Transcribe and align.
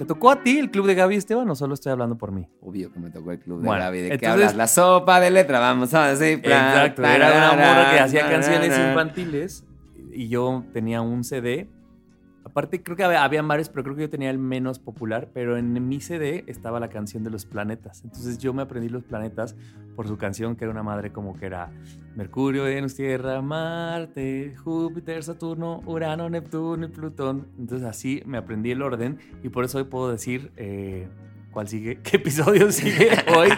¿Te 0.00 0.06
tocó 0.06 0.30
a 0.30 0.42
ti 0.42 0.58
el 0.58 0.70
club 0.70 0.86
de 0.86 0.94
Gaby 0.94 1.16
Esteban 1.16 1.50
o 1.50 1.54
solo 1.54 1.74
estoy 1.74 1.92
hablando 1.92 2.16
por 2.16 2.32
mí? 2.32 2.48
Obvio 2.62 2.90
que 2.90 2.98
me 2.98 3.10
tocó 3.10 3.32
el 3.32 3.38
club 3.38 3.60
de 3.60 3.66
Bueno, 3.66 3.82
Gaby. 3.82 3.98
¿De 4.00 4.08
qué 4.08 4.14
entonces- 4.14 4.32
hablas? 4.48 4.56
La 4.56 4.66
sopa 4.66 5.20
de 5.20 5.30
letra, 5.30 5.60
vamos 5.60 5.92
a 5.92 6.08
decir. 6.08 6.38
Exacto, 6.42 7.04
era 7.04 7.52
una 7.52 7.52
morra 7.52 7.90
que 7.92 8.00
hacía 8.00 8.26
canciones 8.30 8.68
infantiles 8.78 9.66
y 10.10 10.28
yo 10.28 10.64
tenía 10.72 11.02
un 11.02 11.22
CD. 11.22 11.68
Aparte, 12.50 12.82
creo 12.82 12.96
que 12.96 13.04
había, 13.04 13.22
habían 13.22 13.46
varios, 13.46 13.68
pero 13.68 13.84
creo 13.84 13.94
que 13.94 14.02
yo 14.02 14.10
tenía 14.10 14.28
el 14.28 14.38
menos 14.38 14.80
popular. 14.80 15.28
Pero 15.32 15.56
en 15.56 15.88
mi 15.88 16.00
CD 16.00 16.42
estaba 16.48 16.80
la 16.80 16.88
canción 16.88 17.22
de 17.22 17.30
los 17.30 17.46
planetas. 17.46 18.02
Entonces 18.02 18.38
yo 18.38 18.52
me 18.52 18.62
aprendí 18.62 18.88
los 18.88 19.04
planetas 19.04 19.54
por 19.94 20.08
su 20.08 20.16
canción, 20.16 20.56
que 20.56 20.64
era 20.64 20.72
una 20.72 20.82
madre 20.82 21.12
como 21.12 21.36
que 21.38 21.46
era 21.46 21.70
Mercurio, 22.16 22.64
Venus, 22.64 22.96
Tierra, 22.96 23.40
Marte, 23.40 24.56
Júpiter, 24.56 25.22
Saturno, 25.22 25.80
Urano, 25.86 26.28
Neptuno 26.28 26.86
y 26.86 26.88
Plutón. 26.88 27.46
Entonces 27.56 27.86
así 27.86 28.22
me 28.26 28.38
aprendí 28.38 28.72
el 28.72 28.82
orden 28.82 29.18
y 29.44 29.48
por 29.48 29.64
eso 29.64 29.78
hoy 29.78 29.84
puedo 29.84 30.10
decir 30.10 30.50
eh, 30.56 31.06
cuál 31.52 31.68
sigue, 31.68 31.98
qué 32.02 32.16
episodio 32.16 32.72
sigue 32.72 33.10
hoy. 33.36 33.50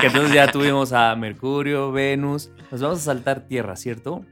Que 0.00 0.08
entonces 0.08 0.34
ya 0.34 0.52
tuvimos 0.52 0.92
a 0.92 1.16
Mercurio, 1.16 1.92
Venus. 1.92 2.50
Nos 2.70 2.82
vamos 2.82 2.98
a 2.98 3.02
saltar 3.02 3.46
Tierra, 3.46 3.74
¿cierto? 3.76 4.24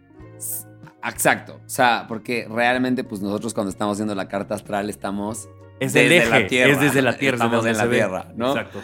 Exacto. 1.05 1.61
O 1.65 1.69
sea, 1.69 2.07
porque 2.09 2.47
realmente, 2.51 3.05
pues 3.05 3.21
nosotros 3.21 3.55
cuando 3.55 3.71
estamos 3.71 3.95
haciendo 3.97 4.15
la 4.15 4.29
carta 4.29 4.55
astral 4.55 4.89
estamos. 4.91 5.49
Es 5.81 5.93
desde 5.95 6.19
eje, 6.19 6.31
la 6.31 6.47
Tierra. 6.47 6.73
es 6.73 6.81
desde 6.81 7.03
la 7.03 7.17
Tierra. 7.17 7.37
Estamos 7.45 7.67
en 7.67 7.77
la 7.77 7.85
ve. 7.87 7.97
Tierra, 7.97 8.27
¿no? 8.37 8.51
Exacto. 8.51 8.81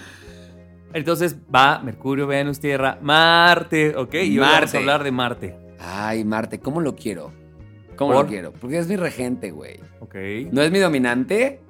Entonces 0.92 1.36
va 1.54 1.78
Mercurio, 1.80 2.26
Venus, 2.26 2.60
Tierra, 2.60 2.98
Marte, 3.02 3.94
¿ok? 3.94 4.14
Y 4.14 4.18
hoy 4.18 4.38
vamos 4.38 4.60
Marte. 4.60 4.76
a 4.76 4.80
hablar 4.80 5.04
de 5.04 5.10
Marte, 5.12 5.56
Ay, 5.78 6.24
Marte, 6.24 6.58
¿cómo 6.58 6.80
lo 6.80 6.96
quiero? 6.96 7.30
¿Cómo 7.96 8.14
¿Por? 8.14 8.24
lo 8.24 8.28
quiero? 8.30 8.52
Porque 8.52 8.78
es 8.78 8.88
mi 8.88 8.96
regente, 8.96 9.50
güey. 9.50 9.78
¿ok? 10.00 10.14
No 10.50 10.62
es 10.62 10.70
mi 10.72 10.78
dominante, 10.78 11.60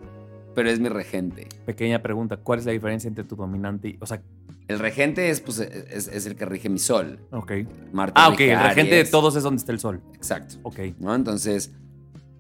pero 0.59 0.71
es 0.71 0.81
mi 0.81 0.89
regente. 0.89 1.47
Pequeña 1.67 2.03
pregunta, 2.03 2.37
¿cuál 2.39 2.59
es 2.59 2.67
la 2.67 2.73
diferencia 2.73 3.07
entre 3.07 3.23
tu 3.23 3.37
dominante 3.37 3.91
y... 3.91 3.97
O 4.01 4.07
sea, 4.07 4.21
El 4.67 4.81
regente 4.81 5.31
es, 5.31 5.41
pues, 5.41 5.61
es, 5.61 6.09
es 6.09 6.27
el 6.27 6.35
que 6.35 6.47
rige 6.47 6.69
mi 6.69 6.81
sol. 6.81 7.21
ok. 7.31 7.53
Marte 7.93 8.15
Ah, 8.17 8.31
ok, 8.31 8.41
el 8.41 8.61
regente 8.61 8.97
de 8.97 9.05
todos 9.05 9.37
es 9.37 9.45
donde 9.45 9.61
está 9.61 9.71
el 9.71 9.79
sol. 9.79 10.03
Exacto. 10.15 10.57
Ok. 10.65 10.81
¿no? 10.99 11.15
Entonces, 11.15 11.71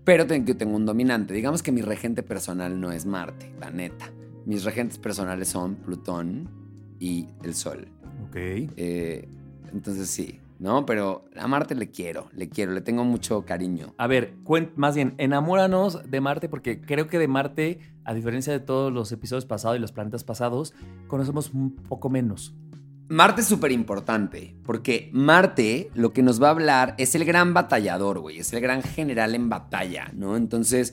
pero 0.03 0.27
ten- 0.27 0.45
yo 0.45 0.57
tengo 0.57 0.75
un 0.75 0.85
dominante. 0.85 1.33
Digamos 1.33 1.63
que 1.63 1.71
mi 1.71 1.81
regente 1.81 2.25
personal 2.25 2.81
no 2.81 2.91
es 2.91 3.07
Marte, 3.07 3.53
la 3.61 3.71
neta. 3.71 4.11
Mis 4.47 4.65
regentes 4.65 4.99
personales 4.99 5.47
son 5.49 5.77
Plutón 5.77 6.51
y 6.99 7.29
el 7.45 7.55
Sol. 7.55 7.87
Ok. 8.29 8.35
Eh, 8.35 9.29
entonces 9.73 10.11
sí, 10.11 10.41
¿no? 10.59 10.87
Pero 10.87 11.25
a 11.37 11.47
Marte 11.47 11.75
le 11.75 11.91
quiero, 11.91 12.29
le 12.33 12.49
quiero, 12.49 12.73
le 12.73 12.81
tengo 12.81 13.05
mucho 13.05 13.45
cariño. 13.45 13.95
A 13.99 14.07
ver, 14.07 14.35
más 14.77 14.95
bien, 14.95 15.15
enamóranos 15.19 16.11
de 16.11 16.21
Marte 16.21 16.49
porque 16.49 16.81
creo 16.81 17.07
que 17.07 17.19
de 17.19 17.29
Marte, 17.29 17.81
a 18.05 18.15
diferencia 18.15 18.53
de 18.53 18.61
todos 18.61 18.93
los 18.93 19.13
episodios 19.13 19.47
pasados 19.47 19.77
y 19.77 19.81
los 19.81 19.93
planetas 19.93 20.25
pasados, 20.25 20.75
conocemos 21.07 21.53
un 21.53 21.77
poco 21.77 22.11
menos. 22.11 22.55
Marte 23.11 23.41
es 23.41 23.47
súper 23.47 23.73
importante, 23.73 24.55
porque 24.65 25.09
Marte 25.15 25.91
lo 25.95 26.13
que 26.13 26.23
nos 26.23 26.43
va 26.43 26.49
a 26.49 26.51
hablar 26.51 26.95
es 26.99 27.15
el 27.15 27.25
gran 27.25 27.55
batallador, 27.55 28.19
güey, 28.19 28.39
es 28.39 28.53
el 28.53 28.61
gran 28.61 28.83
general 28.83 29.35
en 29.35 29.49
batalla, 29.49 30.11
¿no? 30.15 30.37
Entonces, 30.37 30.93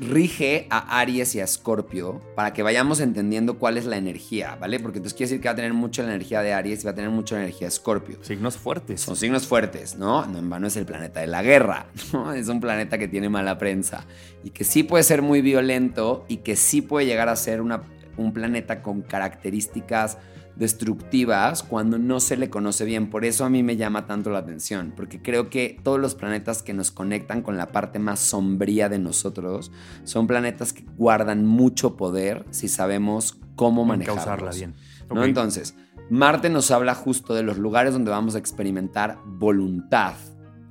rige 0.00 0.66
a 0.70 0.98
Aries 1.00 1.34
y 1.34 1.40
a 1.40 1.44
Escorpio 1.44 2.20
para 2.34 2.52
que 2.54 2.62
vayamos 2.62 3.00
entendiendo 3.00 3.58
cuál 3.58 3.76
es 3.76 3.84
la 3.84 3.96
energía, 3.98 4.56
¿vale? 4.58 4.80
Porque 4.80 4.98
entonces 4.98 5.14
quiere 5.16 5.28
decir 5.30 5.42
que 5.42 5.48
va 5.48 5.52
a 5.52 5.56
tener 5.56 5.74
mucho 5.74 6.02
la 6.02 6.08
energía 6.08 6.40
de 6.42 6.54
Aries 6.54 6.82
y 6.82 6.84
va 6.86 6.92
a 6.92 6.94
tener 6.94 7.10
mucho 7.10 7.34
la 7.34 7.42
energía 7.42 7.66
de 7.66 7.68
Escorpio. 7.68 8.18
Signos 8.22 8.56
fuertes. 8.56 9.00
Son 9.02 9.14
signos 9.16 9.46
fuertes, 9.46 9.96
¿no? 9.96 10.24
No 10.26 10.38
en 10.38 10.48
vano 10.48 10.66
es 10.68 10.76
el 10.76 10.86
planeta 10.86 11.20
de 11.20 11.26
la 11.26 11.42
guerra, 11.42 11.86
¿no? 12.12 12.32
Es 12.32 12.48
un 12.48 12.60
planeta 12.60 12.96
que 12.98 13.08
tiene 13.08 13.28
mala 13.28 13.58
prensa 13.58 14.06
y 14.42 14.50
que 14.50 14.64
sí 14.64 14.82
puede 14.82 15.04
ser 15.04 15.20
muy 15.22 15.42
violento 15.42 16.24
y 16.28 16.38
que 16.38 16.56
sí 16.56 16.80
puede 16.80 17.04
llegar 17.06 17.28
a 17.28 17.36
ser 17.36 17.60
una- 17.60 17.82
un 18.16 18.32
planeta 18.32 18.82
con 18.82 19.02
características 19.02 20.18
destructivas 20.60 21.62
cuando 21.62 21.98
no 21.98 22.20
se 22.20 22.36
le 22.36 22.50
conoce 22.50 22.84
bien. 22.84 23.08
Por 23.08 23.24
eso 23.24 23.46
a 23.46 23.50
mí 23.50 23.62
me 23.62 23.78
llama 23.78 24.06
tanto 24.06 24.28
la 24.28 24.40
atención, 24.40 24.92
porque 24.94 25.22
creo 25.22 25.48
que 25.48 25.80
todos 25.82 25.98
los 25.98 26.14
planetas 26.14 26.62
que 26.62 26.74
nos 26.74 26.90
conectan 26.90 27.40
con 27.40 27.56
la 27.56 27.72
parte 27.72 27.98
más 27.98 28.20
sombría 28.20 28.90
de 28.90 28.98
nosotros 28.98 29.72
son 30.04 30.26
planetas 30.26 30.74
que 30.74 30.84
guardan 30.98 31.46
mucho 31.46 31.96
poder 31.96 32.44
si 32.50 32.68
sabemos 32.68 33.40
cómo 33.56 33.86
manejarlos. 33.86 34.24
Causarla 34.26 34.50
bien. 34.52 34.74
¿no? 35.08 35.24
Entonces, 35.24 35.74
Marte 36.10 36.50
nos 36.50 36.70
habla 36.70 36.94
justo 36.94 37.32
de 37.34 37.42
los 37.42 37.56
lugares 37.56 37.94
donde 37.94 38.10
vamos 38.10 38.34
a 38.34 38.38
experimentar 38.38 39.16
voluntad, 39.24 40.12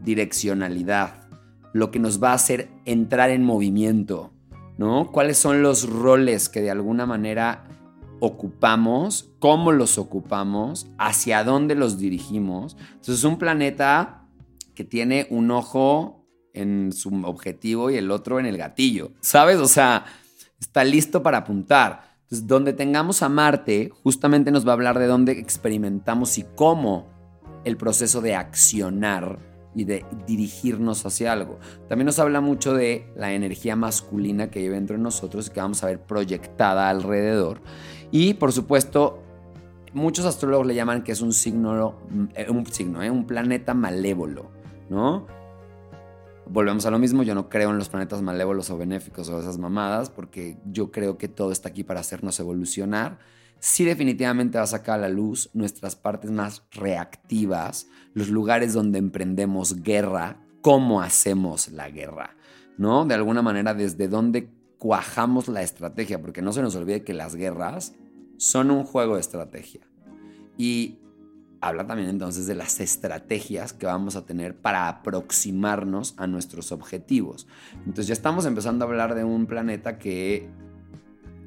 direccionalidad, 0.03 1.27
lo 1.73 1.89
que 1.89 1.97
nos 1.97 2.21
va 2.21 2.29
a 2.29 2.35
hacer 2.35 2.69
entrar 2.85 3.31
en 3.31 3.43
movimiento, 3.43 4.33
¿no? 4.77 5.11
¿Cuáles 5.11 5.39
son 5.39 5.63
los 5.63 5.89
roles 5.89 6.47
que 6.47 6.61
de 6.61 6.69
alguna 6.69 7.07
manera 7.07 7.65
ocupamos, 8.19 9.29
cómo 9.39 9.71
los 9.71 9.97
ocupamos, 9.97 10.87
hacia 10.97 11.43
dónde 11.43 11.75
los 11.75 11.97
dirigimos? 11.97 12.77
Entonces, 12.79 13.19
es 13.19 13.23
un 13.23 13.37
planeta 13.37 14.27
que 14.75 14.83
tiene 14.83 15.27
un 15.29 15.51
ojo 15.51 16.25
en 16.53 16.91
su 16.91 17.09
objetivo 17.25 17.89
y 17.89 17.97
el 17.97 18.11
otro 18.11 18.39
en 18.39 18.45
el 18.45 18.57
gatillo, 18.57 19.11
¿sabes? 19.21 19.57
O 19.57 19.67
sea, 19.67 20.05
está 20.59 20.83
listo 20.83 21.23
para 21.23 21.39
apuntar. 21.39 22.17
Entonces, 22.23 22.47
donde 22.47 22.73
tengamos 22.73 23.23
a 23.23 23.29
Marte, 23.29 23.89
justamente 24.03 24.51
nos 24.51 24.65
va 24.65 24.71
a 24.71 24.73
hablar 24.73 24.99
de 24.99 25.07
dónde 25.07 25.33
experimentamos 25.33 26.37
y 26.37 26.45
cómo 26.55 27.07
el 27.65 27.75
proceso 27.77 28.21
de 28.21 28.35
accionar 28.35 29.39
y 29.75 29.83
de 29.83 30.05
dirigirnos 30.27 31.05
hacia 31.05 31.31
algo. 31.31 31.59
También 31.87 32.07
nos 32.07 32.19
habla 32.19 32.41
mucho 32.41 32.73
de 32.73 33.11
la 33.15 33.33
energía 33.33 33.75
masculina 33.75 34.49
que 34.49 34.61
lleva 34.61 34.75
dentro 34.75 34.97
de 34.97 35.03
nosotros 35.03 35.47
y 35.47 35.51
que 35.51 35.61
vamos 35.61 35.83
a 35.83 35.87
ver 35.87 36.01
proyectada 36.01 36.89
alrededor. 36.89 37.61
Y 38.11 38.33
por 38.35 38.51
supuesto, 38.51 39.21
muchos 39.93 40.25
astrólogos 40.25 40.67
le 40.67 40.75
llaman 40.75 41.03
que 41.03 41.11
es 41.11 41.21
un 41.21 41.33
signo, 41.33 41.99
eh, 42.35 42.47
un 42.49 42.65
signo, 42.67 43.03
¿eh? 43.03 43.09
un 43.09 43.25
planeta 43.25 43.73
malévolo, 43.73 44.51
¿no? 44.89 45.27
Volvemos 46.47 46.85
a 46.87 46.91
lo 46.91 46.97
mismo, 46.97 47.21
yo 47.21 47.35
no 47.35 47.47
creo 47.47 47.69
en 47.69 47.77
los 47.77 47.89
planetas 47.89 48.23
malévolos 48.23 48.71
o 48.71 48.77
benéficos 48.77 49.29
o 49.29 49.39
esas 49.39 49.59
mamadas, 49.59 50.09
porque 50.09 50.57
yo 50.65 50.91
creo 50.91 51.17
que 51.17 51.27
todo 51.27 51.51
está 51.51 51.69
aquí 51.69 51.83
para 51.83 51.99
hacernos 51.99 52.39
evolucionar. 52.39 53.19
Sí 53.59 53.85
definitivamente 53.85 54.57
va 54.57 54.63
a 54.63 54.67
sacar 54.67 54.95
a 54.95 55.01
la 55.03 55.09
luz 55.09 55.51
nuestras 55.53 55.95
partes 55.95 56.31
más 56.31 56.63
reactivas, 56.71 57.87
los 58.15 58.29
lugares 58.29 58.73
donde 58.73 58.97
emprendemos 58.97 59.83
guerra, 59.83 60.41
cómo 60.61 61.01
hacemos 61.01 61.67
la 61.69 61.89
guerra, 61.91 62.35
¿no? 62.79 63.05
De 63.05 63.13
alguna 63.13 63.43
manera, 63.43 63.75
desde 63.75 64.07
dónde 64.07 64.49
cuajamos 64.79 65.49
la 65.49 65.61
estrategia, 65.61 66.21
porque 66.21 66.41
no 66.41 66.53
se 66.53 66.61
nos 66.61 66.75
olvide 66.75 67.03
que 67.03 67.13
las 67.13 67.35
guerras 67.35 67.93
son 68.37 68.71
un 68.71 68.85
juego 68.85 69.15
de 69.15 69.21
estrategia. 69.21 69.81
Y 70.57 70.99
habla 71.61 71.85
también 71.85 72.09
entonces 72.09 72.47
de 72.47 72.55
las 72.55 72.79
estrategias 72.79 73.73
que 73.73 73.85
vamos 73.85 74.15
a 74.15 74.25
tener 74.25 74.55
para 74.55 74.87
aproximarnos 74.87 76.15
a 76.17 76.25
nuestros 76.27 76.71
objetivos. 76.71 77.45
Entonces 77.79 78.07
ya 78.07 78.13
estamos 78.13 78.45
empezando 78.45 78.85
a 78.85 78.87
hablar 78.87 79.15
de 79.15 79.25
un 79.25 79.45
planeta 79.45 79.99
que 79.99 80.49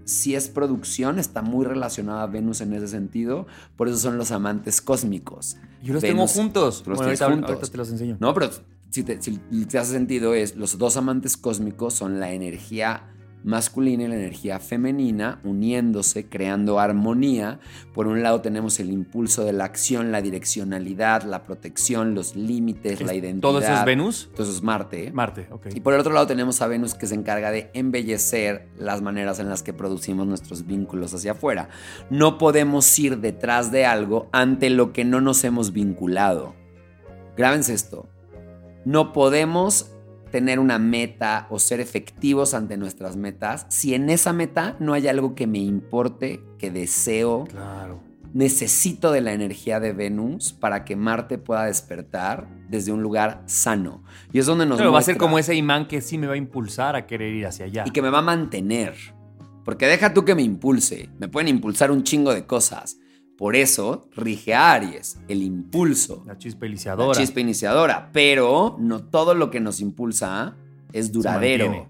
si 0.05 0.35
es 0.35 0.49
producción, 0.49 1.19
está 1.19 1.43
muy 1.43 1.64
relacionada 1.64 2.25
a 2.25 2.26
Venus 2.26 2.61
en 2.61 2.75
ese 2.75 2.88
sentido, 2.88 3.46
por 3.76 3.88
eso 3.88 3.96
son 3.96 4.19
los 4.19 4.31
amantes 4.31 4.82
cósmicos. 4.82 5.56
Yo 5.82 5.94
los 5.94 6.02
tengo 6.02 6.26
juntos. 6.26 6.82
Los 6.87 6.99
bueno, 6.99 7.17
juntos. 7.17 7.70
te 7.70 7.78
los 7.78 7.90
enseño. 7.90 8.17
No, 8.20 8.35
pero 8.35 8.50
si 8.90 9.05
te, 9.05 9.23
si 9.23 9.38
te 9.38 9.78
hace 9.78 9.93
sentido 9.93 10.35
es, 10.35 10.56
los 10.56 10.76
dos 10.76 10.96
amantes 10.96 11.37
cósmicos 11.37 11.94
son 11.94 12.20
la 12.20 12.32
energía 12.32 13.08
masculina 13.44 14.04
y 14.04 14.08
la 14.08 14.14
energía 14.14 14.58
femenina 14.58 15.40
uniéndose, 15.44 16.28
creando 16.28 16.78
armonía. 16.78 17.60
Por 17.92 18.06
un 18.06 18.22
lado 18.22 18.40
tenemos 18.40 18.80
el 18.80 18.90
impulso 18.90 19.44
de 19.44 19.52
la 19.52 19.64
acción, 19.64 20.12
la 20.12 20.22
direccionalidad, 20.22 21.22
la 21.22 21.44
protección, 21.44 22.14
los 22.14 22.36
límites, 22.36 23.00
la 23.00 23.14
identidad. 23.14 23.40
¿Todo 23.40 23.60
eso 23.60 23.72
es 23.72 23.84
Venus? 23.84 24.30
Todo 24.32 24.42
eso 24.44 24.52
es 24.52 24.62
Marte. 24.62 25.10
Marte, 25.12 25.46
ok. 25.50 25.68
Y 25.74 25.80
por 25.80 25.94
el 25.94 26.00
otro 26.00 26.12
lado 26.12 26.26
tenemos 26.26 26.62
a 26.62 26.66
Venus 26.66 26.94
que 26.94 27.06
se 27.06 27.14
encarga 27.14 27.50
de 27.50 27.70
embellecer 27.74 28.68
las 28.78 29.02
maneras 29.02 29.38
en 29.38 29.48
las 29.48 29.62
que 29.62 29.72
producimos 29.72 30.26
nuestros 30.26 30.66
vínculos 30.66 31.14
hacia 31.14 31.32
afuera. 31.32 31.68
No 32.10 32.38
podemos 32.38 32.98
ir 32.98 33.18
detrás 33.18 33.72
de 33.72 33.86
algo 33.86 34.28
ante 34.32 34.70
lo 34.70 34.92
que 34.92 35.04
no 35.04 35.20
nos 35.20 35.44
hemos 35.44 35.72
vinculado. 35.72 36.54
Grábense 37.36 37.74
esto. 37.74 38.08
No 38.84 39.12
podemos 39.12 39.91
tener 40.32 40.58
una 40.58 40.81
meta 40.81 41.46
o 41.50 41.61
ser 41.61 41.79
efectivos 41.79 42.55
ante 42.55 42.76
nuestras 42.76 43.17
metas 43.17 43.67
si 43.69 43.94
en 43.94 44.11
esa 44.11 44.32
meta 44.32 44.76
no 44.81 44.94
hay 44.94 45.06
algo 45.06 45.37
que 45.37 45.46
me 45.46 45.58
importe, 45.58 46.43
que 46.58 46.73
deseo. 46.73 47.44
Claro. 47.44 48.00
Necesito 48.32 49.12
de 49.12 49.20
la 49.20 49.34
energía 49.34 49.79
de 49.79 49.93
Venus 49.93 50.55
para 50.55 50.84
que 50.84 50.96
Marte 50.96 51.37
pueda 51.37 51.67
despertar 51.67 52.49
desde 52.69 52.90
un 52.90 53.02
lugar 53.02 53.43
sano. 53.44 54.02
Y 54.32 54.38
es 54.38 54.46
donde 54.46 54.64
nos 54.64 54.79
Pero 54.79 54.90
va 54.90 55.00
a 55.00 55.02
ser 55.02 55.19
como 55.19 55.38
ese 55.38 55.55
imán 55.55 55.87
que 55.87 56.00
sí 56.00 56.17
me 56.17 56.26
va 56.26 56.32
a 56.32 56.38
impulsar 56.38 56.96
a 56.96 57.06
querer 57.06 57.35
ir 57.35 57.46
hacia 57.46 57.67
allá. 57.67 57.85
Y 57.87 57.90
que 57.90 58.00
me 58.00 58.08
va 58.08 58.20
a 58.20 58.23
mantener. 58.23 58.94
Porque 59.67 59.87
deja 59.87 60.14
tú 60.14 60.25
que 60.25 60.35
me 60.35 60.43
impulse. 60.43 61.11
Me 61.19 61.28
pueden 61.28 61.49
impulsar 61.49 61.90
un 61.90 62.05
chingo 62.05 62.32
de 62.32 62.46
cosas. 62.46 62.96
Por 63.37 63.56
eso 63.56 64.08
rige 64.14 64.55
a 64.55 64.73
Aries, 64.73 65.19
el 65.29 65.43
impulso. 65.43 66.23
La 66.26 66.38
chispa 66.38 66.67
iniciadora. 66.67 67.08
La 67.08 67.14
chispa 67.14 67.40
iniciadora. 67.40 68.11
Pero 68.12 68.76
no 68.79 69.05
todo 69.05 69.34
lo 69.34 69.50
que 69.50 69.61
nos 69.61 69.81
impulsa 69.81 70.56
es 70.93 71.12
duradero. 71.12 71.88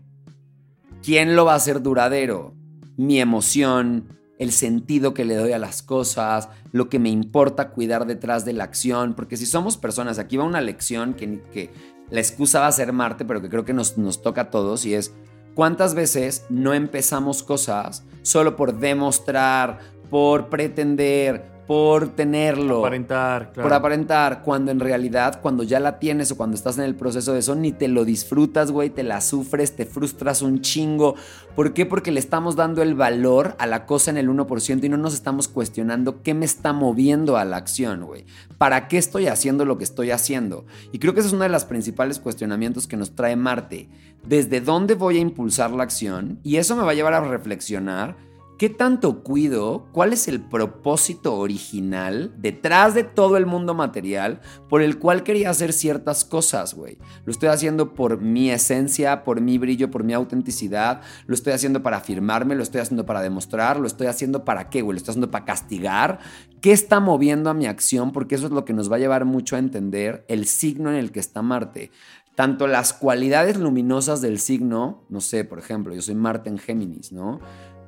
¿Quién 1.03 1.35
lo 1.35 1.45
va 1.45 1.53
a 1.53 1.57
hacer 1.57 1.83
duradero? 1.83 2.55
Mi 2.97 3.21
emoción, 3.21 4.19
el 4.39 4.53
sentido 4.53 5.15
que 5.15 5.25
le 5.25 5.35
doy 5.35 5.53
a 5.53 5.59
las 5.59 5.83
cosas, 5.83 6.49
lo 6.71 6.89
que 6.89 6.99
me 6.99 7.11
importa 7.11 7.71
cuidar 7.71 8.07
detrás 8.07 8.45
de 8.45 8.53
la 8.53 8.65
acción. 8.65 9.15
Porque 9.15 9.37
si 9.37 9.47
somos 9.47 9.77
personas, 9.77 10.19
aquí 10.19 10.37
va 10.37 10.45
una 10.45 10.61
lección 10.61 11.15
que, 11.15 11.43
que 11.53 11.71
la 12.11 12.21
excusa 12.21 12.61
va 12.61 12.69
a 12.69 12.73
ser 12.73 12.93
Marte, 12.93 13.25
pero 13.25 13.43
que 13.43 13.49
creo 13.49 13.65
que 13.65 13.73
nos, 13.73 13.99
nos 13.99 14.23
toca 14.23 14.43
a 14.43 14.51
todos 14.51 14.85
y 14.85 14.95
es 14.95 15.15
cuántas 15.55 15.95
veces 15.95 16.45
no 16.51 16.75
empezamos 16.75 17.43
cosas 17.43 18.05
solo 18.23 18.55
por 18.55 18.79
demostrar, 18.79 19.81
por 20.13 20.51
pretender, 20.51 21.43
por 21.67 22.09
tenerlo. 22.09 22.81
Aparentar, 22.81 23.51
claro. 23.51 23.67
Por 23.67 23.73
aparentar, 23.73 24.43
cuando 24.43 24.71
en 24.71 24.79
realidad, 24.79 25.41
cuando 25.41 25.63
ya 25.63 25.81
la 25.81 25.99
tienes 25.99 26.31
o 26.31 26.37
cuando 26.37 26.55
estás 26.55 26.77
en 26.77 26.85
el 26.85 26.95
proceso 26.95 27.33
de 27.33 27.39
eso, 27.39 27.55
ni 27.55 27.73
te 27.73 27.89
lo 27.89 28.05
disfrutas, 28.05 28.71
güey, 28.71 28.91
te 28.91 29.05
la 29.05 29.23
sufres, 29.23 29.75
te 29.75 29.87
frustras 29.87 30.43
un 30.43 30.61
chingo. 30.61 31.15
¿Por 31.57 31.73
qué? 31.73 31.87
Porque 31.87 32.13
le 32.13 32.21
estamos 32.21 32.57
dando 32.57 32.83
el 32.83 32.95
valor 32.95 33.57
a 33.59 33.67
la 33.67 33.87
cosa 33.87 34.11
en 34.11 34.19
el 34.19 34.29
1% 34.29 34.85
y 34.85 34.89
no 34.91 34.99
nos 34.99 35.15
estamos 35.15 35.49
cuestionando 35.49 36.23
qué 36.23 36.35
me 36.35 36.45
está 36.45 36.75
moviendo 36.75 37.39
a 37.39 37.47
la 37.47 37.57
acción, 37.57 38.05
güey. 38.05 38.27
¿Para 38.59 38.89
qué 38.89 38.99
estoy 38.99 39.29
haciendo 39.29 39.65
lo 39.65 39.79
que 39.79 39.85
estoy 39.85 40.11
haciendo? 40.11 40.67
Y 40.93 40.99
creo 40.99 41.15
que 41.15 41.21
ese 41.21 41.29
es 41.29 41.33
uno 41.33 41.45
de 41.45 41.49
los 41.49 41.65
principales 41.65 42.19
cuestionamientos 42.19 42.87
que 42.87 42.99
nos 42.99 43.15
trae 43.15 43.35
Marte. 43.35 43.89
¿Desde 44.27 44.61
dónde 44.61 44.95
voy 44.95 45.17
a 45.17 45.21
impulsar 45.21 45.71
la 45.71 45.85
acción? 45.85 46.39
Y 46.43 46.57
eso 46.57 46.77
me 46.77 46.83
va 46.83 46.91
a 46.91 46.95
llevar 46.95 47.15
a 47.15 47.23
reflexionar 47.23 48.31
¿Qué 48.63 48.71
tanto 48.71 49.25
cuido? 49.25 49.89
¿Cuál 49.91 50.13
es 50.13 50.29
el 50.29 50.41
propósito 50.41 51.35
original 51.35 52.33
detrás 52.39 52.95
de 52.95 53.03
todo 53.03 53.37
el 53.37 53.45
mundo 53.45 53.75
material 53.75 54.41
por 54.69 54.83
el 54.83 55.01
cual 55.01 55.25
quería 55.25 55.51
hacer 55.51 55.73
ciertas 55.73 56.25
cosas, 56.25 56.75
güey? 56.75 56.97
Lo 57.25 57.33
estoy 57.33 57.49
haciendo 57.49 57.93
por 57.93 58.21
mi 58.21 58.53
esencia, 58.53 59.25
por 59.25 59.41
mi 59.41 59.59
brillo, 59.59 59.91
por 59.91 60.05
mi 60.05 60.13
autenticidad. 60.13 61.01
Lo 61.27 61.35
estoy 61.35 61.55
haciendo 61.55 61.83
para 61.83 61.97
afirmarme, 61.97 62.55
lo 62.55 62.63
estoy 62.63 62.81
haciendo 62.81 63.05
para 63.05 63.21
demostrar, 63.21 63.81
lo 63.81 63.89
estoy 63.89 64.07
haciendo 64.07 64.45
para 64.45 64.71
qué, 64.71 64.81
güey? 64.81 64.95
Lo 64.95 64.99
estoy 64.99 65.11
haciendo 65.11 65.33
para 65.33 65.45
castigar. 65.45 66.21
¿Qué 66.61 66.71
está 66.71 67.01
moviendo 67.01 67.51
a 67.51 67.55
mi 67.55 67.67
acción? 67.67 68.13
Porque 68.13 68.37
eso 68.37 68.47
es 68.47 68.53
lo 68.53 68.65
que 68.65 68.75
nos 68.75 68.89
va 68.89 68.95
a 68.95 69.01
llevar 69.01 69.25
mucho 69.25 69.57
a 69.57 69.59
entender 69.59 70.25
el 70.29 70.47
signo 70.47 70.89
en 70.89 70.99
el 70.99 71.11
que 71.11 71.19
está 71.19 71.43
Marte 71.43 71.91
tanto 72.35 72.67
las 72.67 72.93
cualidades 72.95 73.59
luminosas 73.59 74.23
del 74.23 74.39
signo, 74.39 75.05
no 75.11 75.21
sé, 75.21 75.45
por 75.45 75.59
ejemplo, 75.59 75.95
yo 75.95 76.01
soy 76.01 76.15
Marte 76.15 76.49
en 76.49 76.59
Géminis, 76.59 77.13
¿no? 77.13 77.41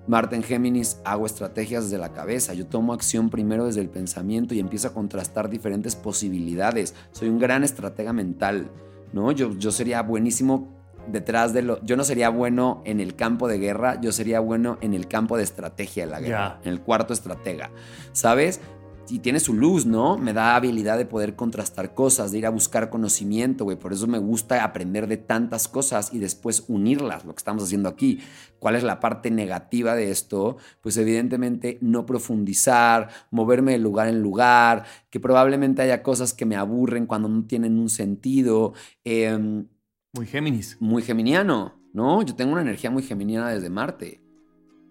Marte 0.07 0.37
en 0.37 0.43
Géminis, 0.43 1.01
hago 1.05 1.25
estrategias 1.27 1.85
desde 1.85 1.99
la 1.99 2.13
cabeza, 2.13 2.53
yo 2.53 2.67
tomo 2.67 2.93
acción 2.93 3.31
primero 3.31 3.67
desde 3.67 3.81
el 3.81 3.89
pensamiento 3.89 4.55
y 4.55 4.61
empiezo 4.61 4.89
a 4.89 4.93
contrastar 4.93 5.49
diferentes 5.49 5.97
posibilidades. 5.97 6.95
Soy 7.13 7.29
un 7.29 7.39
gran 7.39 7.65
estratega 7.65 8.13
mental, 8.13 8.71
¿no? 9.13 9.33
Yo, 9.33 9.53
yo 9.57 9.71
sería 9.71 10.03
buenísimo 10.03 10.69
detrás 11.07 11.53
de 11.53 11.63
lo... 11.63 11.83
Yo 11.85 11.97
no 11.97 12.05
sería 12.05 12.29
bueno 12.29 12.83
en 12.85 13.01
el 13.01 13.15
campo 13.15 13.49
de 13.49 13.59
guerra, 13.59 14.01
yo 14.01 14.13
sería 14.13 14.41
bueno 14.41 14.79
en 14.83 14.95
el 14.95 15.09
campo 15.09 15.37
de 15.37 15.45
estrategia 15.45 16.05
de 16.05 16.11
la 16.11 16.21
guerra, 16.21 16.61
en 16.65 16.73
el 16.73 16.81
cuarto 16.81 17.15
estratega, 17.15 17.71
¿sabes? 18.13 18.61
Y 19.09 19.19
tiene 19.19 19.41
su 19.41 19.55
luz, 19.55 19.87
¿no? 19.87 20.17
Me 20.17 20.33
da 20.33 20.57
habilidad 20.57 20.97
de 20.99 21.07
poder 21.07 21.37
contrastar 21.37 21.95
cosas, 21.95 22.33
de 22.33 22.39
ir 22.39 22.47
a 22.47 22.51
buscar 22.51 22.91
conocimiento, 22.91 23.65
güey. 23.65 23.79
Por 23.79 23.93
eso 23.93 24.07
me 24.07 24.19
gusta 24.19 24.65
aprender 24.65 25.07
de 25.07 25.17
tantas 25.17 25.69
cosas 25.69 26.13
y 26.13 26.19
después 26.19 26.65
unirlas, 26.69 27.25
lo 27.25 27.35
que 27.35 27.39
estamos 27.39 27.65
haciendo 27.65 27.89
aquí. 27.89 28.21
¿Cuál 28.59 28.77
es 28.77 28.83
la 28.83 29.01
parte 29.01 29.31
negativa 29.31 29.95
de 29.95 30.11
esto? 30.11 30.57
Pues 30.81 30.97
evidentemente 30.97 31.79
no 31.81 32.07
profundizar, 32.07 33.11
moverme 33.31 33.73
de 33.73 33.79
lugar 33.79 34.09
en 34.09 34.23
lugar, 34.23 34.85
que 35.11 35.21
probablemente 35.21 35.83
haya 35.83 36.03
cosas 36.03 36.33
que 36.33 36.47
me 36.47 36.57
aburren 36.57 37.07
cuando 37.07 37.29
no 37.29 37.45
tienen 37.45 37.79
un 37.79 37.91
sentido. 37.91 38.73
Em, 39.05 39.67
muy 40.13 40.27
Géminis. 40.27 40.77
Muy 40.81 41.03
geminiano, 41.03 41.75
¿no? 41.93 42.23
Yo 42.23 42.35
tengo 42.37 42.53
una 42.53 42.63
energía 42.63 42.91
muy 42.91 43.03
geminiana 43.03 43.51
desde 43.51 43.69
Marte. 43.69 44.23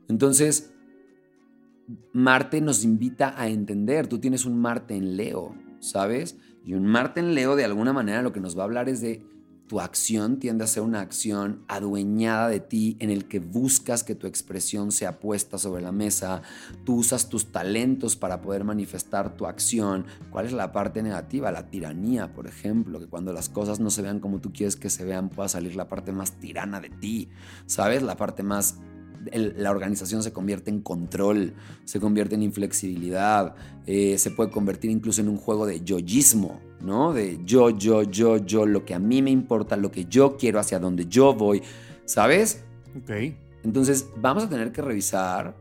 Entonces, 0.09 0.72
Marte 2.13 2.61
nos 2.61 2.83
invita 2.83 3.33
a 3.37 3.47
entender, 3.47 4.07
tú 4.07 4.19
tienes 4.19 4.45
un 4.45 4.57
Marte 4.59 4.95
en 4.95 5.17
Leo, 5.17 5.55
¿sabes? 5.79 6.37
Y 6.63 6.73
un 6.73 6.85
Marte 6.85 7.19
en 7.19 7.35
Leo 7.35 7.55
de 7.55 7.65
alguna 7.65 7.93
manera 7.93 8.21
lo 8.21 8.31
que 8.31 8.39
nos 8.39 8.57
va 8.57 8.61
a 8.61 8.65
hablar 8.65 8.89
es 8.89 9.01
de 9.01 9.25
tu 9.67 9.79
acción 9.79 10.39
tiende 10.39 10.65
a 10.65 10.67
ser 10.67 10.83
una 10.83 10.99
acción 10.99 11.63
adueñada 11.67 12.49
de 12.49 12.59
ti 12.59 12.97
en 12.99 13.09
el 13.09 13.25
que 13.27 13.39
buscas 13.39 14.03
que 14.03 14.13
tu 14.13 14.27
expresión 14.27 14.91
sea 14.91 15.19
puesta 15.19 15.57
sobre 15.57 15.81
la 15.81 15.91
mesa, 15.91 16.41
tú 16.83 16.97
usas 16.97 17.29
tus 17.29 17.51
talentos 17.51 18.15
para 18.15 18.41
poder 18.41 18.65
manifestar 18.65 19.35
tu 19.35 19.45
acción. 19.45 20.05
¿Cuál 20.29 20.47
es 20.47 20.51
la 20.51 20.71
parte 20.73 21.01
negativa? 21.01 21.51
La 21.51 21.71
tiranía, 21.71 22.33
por 22.33 22.45
ejemplo, 22.45 22.99
que 22.99 23.07
cuando 23.07 23.31
las 23.31 23.49
cosas 23.49 23.79
no 23.79 23.89
se 23.89 24.01
vean 24.01 24.19
como 24.19 24.41
tú 24.41 24.51
quieres 24.51 24.75
que 24.75 24.89
se 24.89 25.05
vean 25.05 25.29
pueda 25.29 25.47
salir 25.49 25.75
la 25.75 25.87
parte 25.87 26.11
más 26.11 26.33
tirana 26.33 26.81
de 26.81 26.89
ti, 26.89 27.29
¿sabes? 27.65 28.03
La 28.03 28.17
parte 28.17 28.43
más 28.43 28.79
la 29.31 29.71
organización 29.71 30.23
se 30.23 30.33
convierte 30.33 30.69
en 30.69 30.81
control, 30.81 31.53
se 31.85 31.99
convierte 31.99 32.35
en 32.35 32.43
inflexibilidad, 32.43 33.55
eh, 33.85 34.17
se 34.17 34.31
puede 34.31 34.51
convertir 34.51 34.91
incluso 34.91 35.21
en 35.21 35.29
un 35.29 35.37
juego 35.37 35.65
de 35.65 35.81
yoyismo, 35.83 36.59
¿no? 36.81 37.13
De 37.13 37.39
yo, 37.45 37.69
yo, 37.69 38.03
yo, 38.03 38.37
yo, 38.37 38.65
lo 38.65 38.85
que 38.85 38.93
a 38.93 38.99
mí 38.99 39.21
me 39.21 39.31
importa, 39.31 39.77
lo 39.77 39.91
que 39.91 40.05
yo 40.05 40.37
quiero, 40.37 40.59
hacia 40.59 40.79
donde 40.79 41.05
yo 41.07 41.33
voy, 41.33 41.61
¿sabes? 42.05 42.63
Ok. 42.97 43.11
Entonces 43.63 44.09
vamos 44.17 44.43
a 44.43 44.49
tener 44.49 44.71
que 44.71 44.81
revisar 44.81 45.55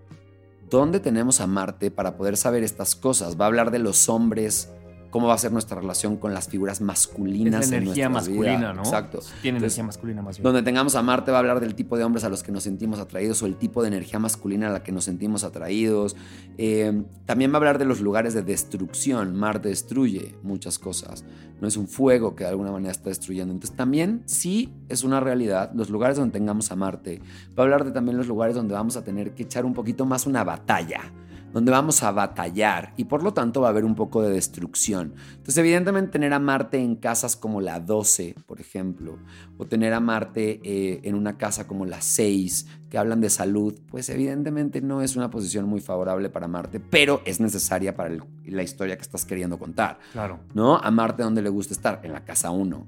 dónde 0.69 1.00
tenemos 1.00 1.40
a 1.40 1.47
Marte 1.47 1.90
para 1.90 2.16
poder 2.16 2.37
saber 2.37 2.64
estas 2.64 2.97
cosas. 2.97 3.38
Va 3.40 3.45
a 3.45 3.49
hablar 3.49 3.71
de 3.71 3.78
los 3.78 4.09
hombres 4.09 4.71
cómo 5.12 5.28
va 5.28 5.35
a 5.35 5.38
ser 5.38 5.52
nuestra 5.52 5.78
relación 5.78 6.16
con 6.16 6.33
las 6.33 6.49
figuras 6.49 6.81
masculinas. 6.81 7.66
Es 7.66 7.71
la 7.71 7.76
energía 7.76 8.07
en 8.07 8.12
masculina, 8.12 8.57
vida. 8.57 8.73
¿no? 8.73 8.81
Exacto. 8.81 9.21
Tiene 9.42 9.59
Entonces, 9.59 9.78
energía 9.78 9.85
masculina 9.85 10.23
más 10.23 10.38
bien. 10.38 10.42
Donde 10.42 10.62
tengamos 10.62 10.97
a 10.97 11.02
Marte 11.02 11.31
va 11.31 11.37
a 11.37 11.40
hablar 11.40 11.61
del 11.61 11.75
tipo 11.75 11.99
de 11.99 12.04
hombres 12.04 12.25
a 12.25 12.31
los 12.31 12.42
que 12.42 12.50
nos 12.50 12.62
sentimos 12.62 12.99
atraídos 12.99 13.42
o 13.42 13.47
el 13.47 13.57
tipo 13.57 13.83
de 13.83 13.88
energía 13.88 14.19
masculina 14.19 14.69
a 14.69 14.73
la 14.73 14.83
que 14.83 14.90
nos 14.90 15.04
sentimos 15.04 15.45
atraídos. 15.45 16.16
Eh, 16.57 17.04
también 17.26 17.50
va 17.52 17.57
a 17.57 17.59
hablar 17.59 17.78
de 17.78 17.85
los 17.85 18.00
lugares 18.00 18.33
de 18.33 18.42
destrucción. 18.42 19.37
Marte 19.37 19.69
destruye 19.69 20.35
muchas 20.42 20.78
cosas. 20.78 21.26
No 21.61 21.69
es 21.69 21.76
un 21.76 21.88
fuego 21.88 22.35
que 22.35 22.45
de 22.45 22.50
alguna 22.50 22.73
manera 22.73 22.90
está 22.90 23.11
destruyendo. 23.11 23.52
Entonces 23.52 23.76
también 23.76 24.23
sí 24.25 24.73
es 24.88 25.04
una 25.04 25.21
realidad. 25.21 25.73
Los 25.75 25.90
lugares 25.90 26.16
donde 26.16 26.33
tengamos 26.33 26.73
a 26.73 26.76
Marte. 26.76 27.21
Va 27.50 27.59
a 27.59 27.62
hablar 27.64 27.85
de 27.85 27.90
también 27.90 28.16
los 28.16 28.28
lugares 28.28 28.57
donde 28.57 28.73
vamos 28.73 28.97
a 28.97 29.04
tener 29.04 29.35
que 29.35 29.42
echar 29.42 29.66
un 29.66 29.75
poquito 29.75 30.07
más 30.07 30.26
una 30.26 30.42
batalla 30.42 31.12
donde 31.52 31.71
vamos 31.71 32.02
a 32.02 32.11
batallar 32.12 32.94
y 32.97 33.04
por 33.04 33.23
lo 33.23 33.32
tanto 33.35 33.61
va 33.61 33.68
a 33.68 33.71
haber 33.71 33.85
un 33.85 33.94
poco 33.94 34.23
de 34.23 34.30
destrucción. 34.30 35.14
Entonces, 35.30 35.59
evidentemente, 35.59 36.12
tener 36.12 36.32
a 36.32 36.38
Marte 36.38 36.78
en 36.78 36.97
casas 36.97 37.37
como 37.37 37.61
la 37.61 37.80
12, 37.80 38.35
por 38.47 38.61
ejemplo, 38.61 39.18
o 39.59 39.66
tener 39.66 39.92
a 39.94 40.00
Marte 40.00 40.61
eh, 40.64 41.00
en 41.04 41.14
una 41.14 41.37
casa 41.38 41.66
como 41.66 41.85
la 41.87 42.00
6, 42.00 42.66
que 42.88 42.99
hablan 42.99 43.21
de 43.21 43.30
salud, 43.30 43.78
pues 43.88 44.09
evidentemente 44.11 44.80
no 44.80 45.02
es 45.02 45.16
una 45.16 45.30
posición 45.30 45.66
muy 45.66 45.80
favorable 45.80 46.28
para 46.30 46.49
Marte, 46.49 46.80
pero 46.80 47.23
es 47.25 47.40
necesaria 47.40 47.94
para 47.97 48.11
el- 48.11 48.23
la 48.44 48.62
historia 48.62 48.97
que 48.97 49.02
estás 49.02 49.25
queriendo 49.25 49.59
contar. 49.59 49.99
Claro. 50.12 50.40
¿No? 50.54 50.76
A 50.76 50.90
Marte, 50.90 51.23
¿dónde 51.23 51.42
le 51.42 51.49
gusta 51.49 51.73
estar? 51.75 52.00
En 52.02 52.12
la 52.12 52.25
casa 52.25 52.50
1. 52.50 52.87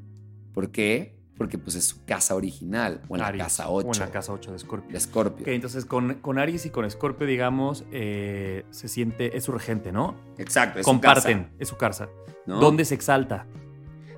¿Por 0.52 0.70
qué? 0.70 1.18
Porque 1.36 1.58
pues 1.58 1.74
es 1.76 1.84
su 1.86 2.04
casa 2.04 2.34
original, 2.36 3.00
o 3.08 3.16
en 3.16 3.22
la 3.22 3.32
casa 3.36 3.68
O 3.68 3.78
8. 3.78 3.88
en 3.92 4.06
la 4.06 4.12
casa 4.12 4.32
8 4.32 4.52
de 4.52 4.58
Scorpio. 4.58 4.92
de 4.92 4.98
Escorpio. 4.98 5.42
Ok, 5.42 5.48
entonces 5.48 5.84
con, 5.84 6.14
con 6.14 6.38
Aries 6.38 6.64
y 6.66 6.70
con 6.70 6.88
Scorpio, 6.90 7.26
digamos, 7.26 7.84
eh, 7.90 8.64
se 8.70 8.86
siente, 8.88 9.36
es 9.36 9.44
su 9.44 9.52
regente, 9.52 9.90
¿no? 9.90 10.14
Exacto, 10.38 10.78
es 10.78 10.84
su 10.84 10.90
Comparten, 10.90 11.44
casa, 11.44 11.54
es 11.58 11.68
su 11.68 11.76
casa. 11.76 12.08
¿no? 12.46 12.60
¿Dónde 12.60 12.84
se 12.84 12.94
exalta? 12.94 13.46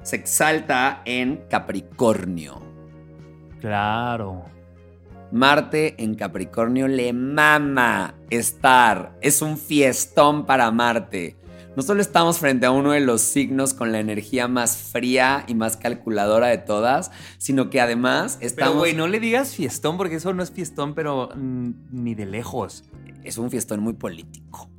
se 0.03 0.15
exalta 0.17 1.03
en 1.05 1.45
Capricornio. 1.51 2.63
Claro. 3.61 4.45
Marte 5.33 6.01
en 6.01 6.15
Capricornio 6.15 6.87
le 6.87 7.13
mama 7.13 8.15
estar. 8.31 9.17
Es 9.21 9.43
un 9.43 9.59
fiestón 9.59 10.47
para 10.47 10.71
Marte. 10.71 11.37
No 11.77 11.83
solo 11.83 12.01
estamos 12.01 12.39
frente 12.39 12.65
a 12.67 12.71
uno 12.71 12.93
de 12.93 13.01
los 13.01 13.21
signos 13.21 13.75
con 13.75 13.93
la 13.93 14.01
energía 14.01 14.49
más 14.49 14.77
fría 14.79 15.45
y 15.47 15.55
más 15.55 15.77
calculadora 15.77 16.47
de 16.49 16.57
todas, 16.59 17.11
sino 17.39 17.69
que 17.69 17.81
además 17.83 18.37
Pero, 18.39 18.47
estamos... 18.47 18.77
güey, 18.79 18.95
no 18.95 19.07
le 19.07 19.21
digas 19.21 19.55
fiestón 19.55 19.97
porque 19.99 20.17
eso 20.17 20.33
no 20.33 20.43
es 20.43 20.51
fiestón, 20.51 20.95
pero 20.95 21.29
mm, 21.35 21.71
ni 21.91 22.15
de 22.15 22.25
lejos. 22.27 22.85
Es 23.25 23.37
un 23.39 23.51
fiestón 23.51 23.81
muy 23.81 23.93
político. 23.93 24.71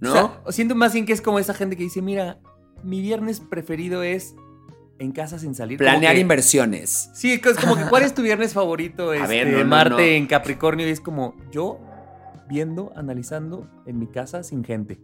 ¿No? 0.00 0.10
O 0.10 0.12
sea, 0.14 0.52
siento 0.52 0.74
más 0.74 0.92
bien 0.92 1.06
que 1.06 1.12
es 1.12 1.20
como 1.22 1.38
esa 1.38 1.54
gente 1.54 1.76
que 1.76 1.84
dice, 1.84 2.02
mira, 2.02 2.38
mi 2.82 3.00
viernes 3.00 3.38
preferido 3.40 4.02
es 4.02 4.34
en 4.98 5.12
casa 5.12 5.38
sin 5.38 5.54
salir. 5.54 5.78
Planear 5.78 6.14
que- 6.14 6.20
inversiones. 6.20 7.10
Sí, 7.14 7.32
es 7.32 7.56
como 7.58 7.76
que 7.76 7.84
¿cuál 7.84 8.02
es 8.02 8.12
tu 8.14 8.22
viernes 8.22 8.54
favorito? 8.54 9.10
A 9.12 9.26
ver, 9.26 9.46
Este, 9.46 9.60
no, 9.62 9.68
Marte 9.68 9.90
no. 9.94 9.98
en 10.00 10.26
Capricornio 10.26 10.88
y 10.88 10.90
es 10.90 11.00
como 11.00 11.36
yo 11.52 11.78
viendo, 12.48 12.92
analizando 12.96 13.68
en 13.86 13.98
mi 14.00 14.08
casa 14.08 14.42
sin 14.42 14.64
gente. 14.64 14.98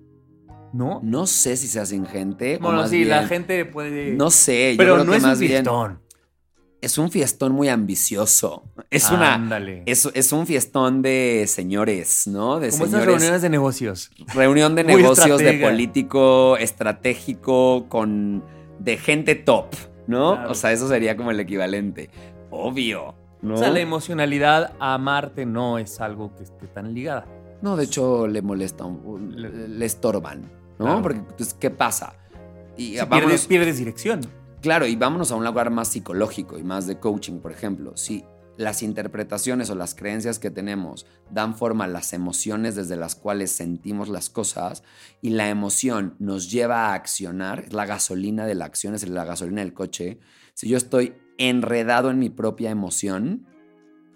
¿No? 0.73 1.01
No 1.03 1.27
sé 1.27 1.57
si 1.57 1.69
sea 1.69 1.87
sin 1.87 2.07
gente. 2.07 2.57
o 2.57 2.61
Bueno, 2.61 2.79
más 2.79 2.91
sí, 2.91 3.05
la 3.05 3.27
gente 3.27 3.65
puede. 3.65 4.13
No 4.13 4.31
sé, 4.31 4.73
yo 4.73 4.79
pero 4.79 4.95
creo 4.95 5.05
no 5.05 5.13
que 5.13 5.17
es 5.19 5.23
más 5.23 5.35
un 5.35 5.41
bien 5.41 5.53
fiestón. 5.53 6.01
es 6.83 6.99
un 6.99 7.11
fiestón 7.11 7.53
muy 7.53 7.69
ambicioso. 7.69 8.65
Es 8.91 9.11
una 9.11 9.35
Ándale. 9.35 9.83
es, 9.87 10.09
es 10.15 10.33
un 10.33 10.47
fiestón 10.47 11.03
de 11.03 11.45
señores, 11.49 12.27
¿no? 12.27 12.61
De 12.61 12.71
como 12.71 12.87
reuniones 12.87 13.43
de 13.43 13.49
negocios. 13.49 14.11
reunión 14.35 14.75
de 14.75 14.85
negocios, 14.85 15.39
de 15.39 15.55
político, 15.55 16.57
estratégico, 16.59 17.87
con 17.89 18.45
de 18.79 18.97
gente 18.99 19.35
top, 19.35 19.69
¿no? 20.07 20.35
Claro. 20.35 20.51
O 20.51 20.55
sea, 20.55 20.73
eso 20.73 20.89
sería 20.89 21.17
como 21.17 21.31
el 21.31 21.41
equivalente. 21.41 22.11
Obvio, 22.51 23.15
¿no? 23.43 23.55
O 23.55 23.57
sea, 23.57 23.71
la 23.71 23.81
emocionalidad 23.81 24.75
a 24.79 24.99
Marte 24.99 25.47
no 25.47 25.79
es 25.79 26.01
algo 26.01 26.35
que 26.37 26.43
esté 26.45 26.67
tan 26.67 26.93
ligada. 26.95 27.27
No, 27.63 27.77
de 27.77 27.85
hecho 27.85 28.27
le 28.27 28.43
molesta, 28.43 28.85
un- 28.85 29.41
le, 29.41 29.69
le 29.69 29.85
estorban, 29.87 30.43
¿no? 30.79 30.85
Claro. 30.87 31.03
Porque 31.03 31.21
pues, 31.37 31.55
¿qué 31.55 31.71
pasa? 31.71 32.15
Y 32.77 32.93
Si 32.93 32.97
vámonos- 32.99 33.09
pierdes, 33.21 33.47
pierdes 33.47 33.79
dirección. 33.79 34.21
Claro, 34.61 34.87
y 34.87 34.97
vámonos 34.97 35.31
a 35.33 35.37
un 35.37 35.45
lugar 35.45 35.71
más 35.71 35.89
psicológico 35.89 36.59
y 36.59 36.63
más 36.65 36.87
de 36.87 36.99
coaching, 36.99 37.39
por 37.41 37.53
ejemplo. 37.53 37.97
Si 37.97 38.25
las 38.57 38.83
interpretaciones 38.83 39.69
o 39.71 39.75
las 39.75 39.95
creencias 39.95 40.39
que 40.39 40.51
tenemos 40.51 41.07
dan 41.31 41.55
forma 41.57 41.85
a 41.85 41.89
las 41.89 42.13
emociones 42.15 42.75
desde 42.75 42.97
las 42.97 43.15
cuales 43.15 43.51
sentimos 43.53 44.09
las 44.09 44.31
cosas 44.31 44.83
y 45.21 45.31
la 45.31 45.51
emoción 45.51 46.15
nos 46.19 46.51
lleva 46.51 46.87
a 46.89 46.95
accionar, 46.95 47.65
es 47.67 47.73
la 47.75 47.85
gasolina 47.87 48.47
de 48.47 48.55
la 48.55 48.65
acción, 48.65 48.95
es 48.95 49.07
la 49.09 49.25
gasolina 49.27 49.61
del 49.61 49.75
coche. 49.75 50.19
Si 50.55 50.69
yo 50.69 50.79
estoy 50.79 51.15
enredado 51.39 52.11
en 52.11 52.19
mi 52.19 52.31
propia 52.31 52.71
emoción, 52.71 53.47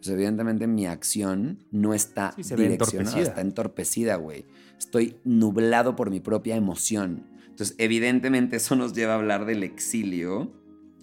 pues 0.00 0.09
evidentemente 0.09 0.66
mi 0.66 0.87
acción 0.87 1.64
no 1.71 1.92
está 1.95 2.33
Sí, 2.37 2.42
se 2.45 2.57
ve 2.57 2.62
direccionada, 2.62 3.00
entorpecida. 3.11 3.28
está 3.28 3.40
entorpecida, 3.42 4.16
güey. 4.16 4.47
Estoy 4.78 5.16
nublado 5.25 5.95
por 5.95 6.11
mi 6.11 6.21
propia 6.21 6.57
emoción. 6.57 7.26
Entonces, 7.49 7.75
evidentemente 7.78 8.57
eso 8.57 8.76
nos 8.76 8.95
lleva 8.95 9.12
a 9.12 9.16
hablar 9.16 9.45
del 9.45 9.62
exilio 9.62 10.50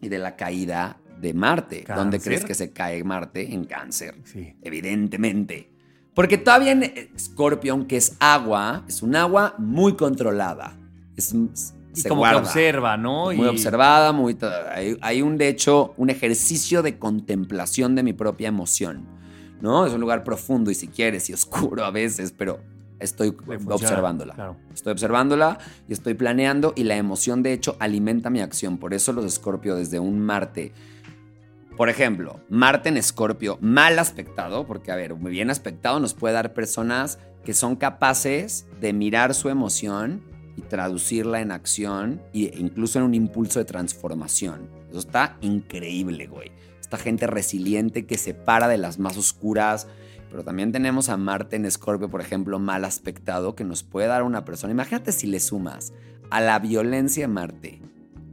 y 0.01 0.09
de 0.09 0.17
la 0.17 0.35
caída 0.35 0.99
de 1.21 1.33
Marte. 1.35 1.83
¿Dónde 1.87 2.17
¿Cáncer? 2.17 2.21
crees 2.23 2.45
que 2.45 2.53
se 2.55 2.71
cae 2.71 3.03
Marte? 3.03 3.53
En 3.53 3.65
cáncer. 3.65 4.15
Sí. 4.23 4.55
Evidentemente. 4.63 5.69
Porque 6.15 6.39
todavía 6.39 6.71
en 6.71 6.83
Scorpio, 7.19 7.73
aunque 7.73 7.97
es 7.97 8.15
agua, 8.19 8.83
es 8.87 9.03
un 9.03 9.15
agua 9.15 9.53
muy 9.59 9.95
controlada. 9.95 10.75
Es, 11.15 11.35
Y 11.97 12.01
se 12.01 12.09
como 12.09 12.19
guarda. 12.21 12.41
que 12.41 12.47
observa, 12.47 12.97
¿no? 12.97 13.25
Muy 13.25 13.45
Y- 13.45 13.49
observada, 13.49 14.11
muy... 14.11 14.37
Hay, 14.73 14.97
hay 15.01 15.21
un, 15.21 15.37
de 15.37 15.47
hecho, 15.49 15.93
un 15.97 16.09
ejercicio 16.09 16.81
de 16.83 16.97
contemplación 16.99 17.95
de 17.95 18.03
mi 18.03 18.13
propia 18.13 18.47
emoción, 18.49 19.05
¿no? 19.61 19.85
Es 19.85 19.93
un 19.93 20.01
lugar 20.01 20.23
profundo 20.23 20.71
y 20.71 20.75
si 20.75 20.87
quieres 20.87 21.29
y 21.29 21.33
oscuro 21.33 21.83
a 21.83 21.91
veces, 21.91 22.33
pero 22.37 22.59
estoy 22.99 23.31
funciona, 23.31 23.75
observándola. 23.75 24.33
claro. 24.33 24.57
Estoy 24.73 24.91
observándola 24.93 25.57
y 25.87 25.93
estoy 25.93 26.13
planeando 26.13 26.73
y 26.75 26.83
la 26.83 26.95
emoción, 26.95 27.43
de 27.43 27.53
hecho, 27.53 27.75
alimenta 27.79 28.29
mi 28.29 28.39
acción. 28.41 28.77
Por 28.77 28.93
eso 28.93 29.13
los 29.13 29.25
Escorpio 29.25 29.75
desde 29.75 29.99
un 29.99 30.19
Marte... 30.19 30.73
Por 31.75 31.89
ejemplo, 31.89 32.39
Marte 32.49 32.89
en 32.89 32.97
Escorpio, 32.97 33.59
mal 33.61 33.99
aspectado, 33.99 34.65
porque 34.65 34.91
a 34.91 34.95
ver, 34.95 35.13
muy 35.13 35.29
bien 35.29 35.51
aspectado 35.51 35.99
nos 35.99 36.15
puede 36.15 36.33
dar 36.33 36.53
personas 36.55 37.19
que 37.45 37.53
son 37.53 37.75
capaces 37.75 38.65
de 38.81 38.93
mirar 38.93 39.35
su 39.35 39.49
emoción 39.49 40.23
y 40.57 40.61
traducirla 40.61 41.39
en 41.39 41.51
acción 41.51 42.21
e 42.33 42.51
incluso 42.57 42.97
en 42.97 43.05
un 43.05 43.13
impulso 43.13 43.59
de 43.59 43.65
transformación. 43.65 44.69
Eso 44.89 44.99
está 44.99 45.37
increíble, 45.41 46.25
güey. 46.25 46.51
Esta 46.81 46.97
gente 46.97 47.27
resiliente 47.27 48.07
que 48.07 48.17
se 48.17 48.33
para 48.33 48.67
de 48.67 48.77
las 48.77 48.97
más 48.97 49.17
oscuras. 49.17 49.87
Pero 50.31 50.43
también 50.43 50.71
tenemos 50.71 51.09
a 51.09 51.15
Marte 51.15 51.55
en 51.55 51.65
Escorpio, 51.65 52.09
por 52.09 52.21
ejemplo, 52.21 52.59
mal 52.59 52.83
aspectado, 52.83 53.55
que 53.55 53.63
nos 53.63 53.83
puede 53.83 54.07
dar 54.07 54.23
una 54.23 54.43
persona. 54.43 54.73
Imagínate 54.73 55.11
si 55.11 55.27
le 55.27 55.39
sumas 55.39 55.93
a 56.29 56.41
la 56.41 56.59
violencia 56.59 57.23
de 57.23 57.27
Marte, 57.33 57.81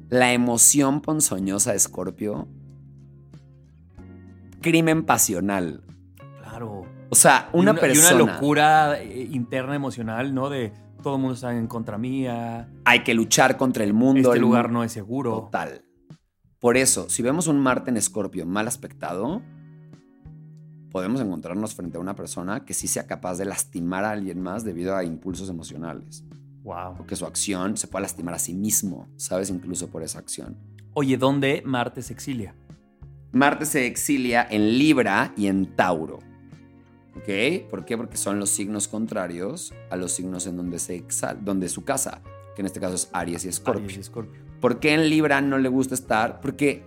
la 0.09 0.33
emoción 0.33 1.03
ponzoñosa 1.03 1.71
de 1.71 1.77
Escorpio, 1.77 2.49
crimen 4.61 5.05
pasional. 5.05 5.83
Claro. 6.41 6.87
O 7.11 7.15
sea, 7.15 7.51
una, 7.53 7.73
y 7.73 7.75
persona. 7.75 8.11
Y 8.11 8.23
una 8.23 8.33
locura 8.33 9.01
eh, 9.01 9.29
interna 9.31 9.77
emocional, 9.77 10.35
¿no? 10.35 10.49
De 10.49 10.73
todo 11.05 11.17
el 11.17 11.21
mundo 11.21 11.35
está 11.35 11.57
en 11.57 11.67
contra 11.67 11.99
mía. 11.99 12.69
Hay 12.87 13.05
que 13.05 13.13
luchar 13.13 13.59
contra 13.59 13.85
el 13.85 13.93
mundo. 13.93 14.31
Este 14.31 14.37
el 14.37 14.41
lugar 14.41 14.73
no 14.73 14.83
es 14.83 14.91
seguro. 14.91 15.43
Total. 15.43 15.85
Por 16.59 16.79
eso, 16.79 17.11
si 17.11 17.23
vemos 17.23 17.47
un 17.47 17.61
Marte 17.61 17.91
en 17.91 17.99
Escorpio 17.99 18.47
mal 18.47 18.67
aspectado, 18.67 19.43
podemos 20.91 21.21
encontrarnos 21.21 21.75
frente 21.75 21.99
a 21.99 22.01
una 22.01 22.17
persona 22.17 22.65
que 22.65 22.73
sí 22.73 22.89
sea 22.89 23.07
capaz 23.07 23.37
de 23.37 23.45
lastimar 23.45 24.05
a 24.07 24.13
alguien 24.13 24.41
más 24.41 24.65
debido 24.65 24.97
a 24.97 25.05
impulsos 25.05 25.51
emocionales. 25.51 26.25
Wow. 26.63 26.97
O 27.01 27.07
que 27.07 27.17
su 27.17 27.27
acción 27.27 27.77
se 27.77 27.87
pueda 27.87 28.01
lastimar 28.05 28.33
a 28.33 28.39
sí 28.39 28.55
mismo, 28.55 29.07
¿sabes? 29.17 29.51
Incluso 29.51 29.91
por 29.91 30.03
esa 30.03 30.19
acción. 30.19 30.57
Oye, 30.95 31.19
¿dónde 31.19 31.63
Marte 31.67 32.01
se 32.01 32.15
exilia? 32.15 32.57
Marte 33.31 33.67
se 33.67 33.85
exilia 33.85 34.47
en 34.51 34.79
Libra 34.79 35.35
y 35.37 35.49
en 35.49 35.77
Tauro. 35.77 36.21
¿Ok? 37.17 37.69
¿Por 37.71 37.85
qué? 37.85 37.97
Porque 37.97 38.17
son 38.17 38.39
los 38.39 38.51
signos 38.51 38.89
contrarios 38.89 39.73
a 39.91 39.97
los 39.97 40.13
signos 40.13 40.47
en 40.47 40.57
donde 40.57 40.79
se 40.79 40.97
exal 40.97 41.45
donde 41.45 41.69
su 41.69 41.85
casa, 41.85 42.23
que 42.55 42.63
en 42.63 42.67
este 42.67 42.81
caso 42.81 42.95
es 42.95 43.09
Aries 43.13 43.45
y 43.45 43.49
Escorpio. 43.49 43.85
Aries 43.85 43.97
y 43.97 44.01
Escorpio. 44.01 44.41
¿Por 44.61 44.81
qué 44.81 44.95
en 44.95 45.09
Libra 45.09 45.41
no 45.41 45.59
le 45.59 45.69
gusta 45.69 45.95
estar? 45.95 46.41
Porque 46.41 46.83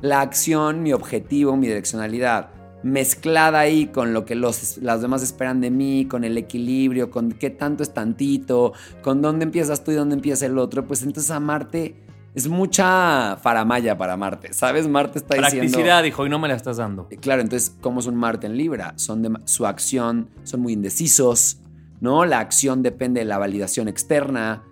la 0.00 0.20
acción, 0.20 0.82
mi 0.82 0.92
objetivo, 0.92 1.56
mi 1.56 1.66
direccionalidad, 1.66 2.50
mezclada 2.82 3.60
ahí 3.60 3.86
con 3.86 4.12
lo 4.12 4.24
que 4.24 4.34
los, 4.34 4.78
las 4.78 5.02
demás 5.02 5.22
esperan 5.22 5.60
de 5.60 5.70
mí, 5.70 6.06
con 6.06 6.24
el 6.24 6.38
equilibrio, 6.38 7.10
con 7.10 7.32
qué 7.32 7.50
tanto 7.50 7.82
es 7.82 7.92
tantito, 7.92 8.72
con 9.02 9.20
dónde 9.20 9.44
empiezas 9.44 9.84
tú 9.84 9.90
y 9.90 9.94
dónde 9.94 10.14
empieza 10.14 10.46
el 10.46 10.58
otro, 10.58 10.86
pues 10.86 11.02
entonces 11.02 11.30
a 11.30 11.40
Marte 11.40 11.96
es 12.38 12.48
mucha 12.48 13.36
faramaya 13.36 13.96
para 13.96 14.16
Marte, 14.16 14.52
¿sabes? 14.52 14.88
Marte 14.88 15.18
está 15.18 15.36
diciendo... 15.36 15.70
Practicidad, 15.70 16.02
dijo, 16.02 16.26
y 16.26 16.28
no 16.28 16.38
me 16.38 16.48
la 16.48 16.54
estás 16.54 16.76
dando. 16.78 17.06
Eh, 17.10 17.16
Claro, 17.16 17.42
entonces, 17.42 17.74
¿cómo 17.80 18.00
es 18.00 18.06
un 18.06 18.16
Marte 18.16 18.46
en 18.46 18.56
Libra? 18.56 18.92
Son 18.96 19.22
de, 19.22 19.30
su 19.44 19.66
acción, 19.66 20.30
son 20.44 20.60
muy 20.60 20.72
indecisos, 20.72 21.58
¿no? 22.00 22.24
La 22.24 22.40
acción 22.40 22.82
depende 22.82 23.20
de 23.20 23.26
la 23.26 23.38
validación 23.38 23.88
externa. 23.88 24.62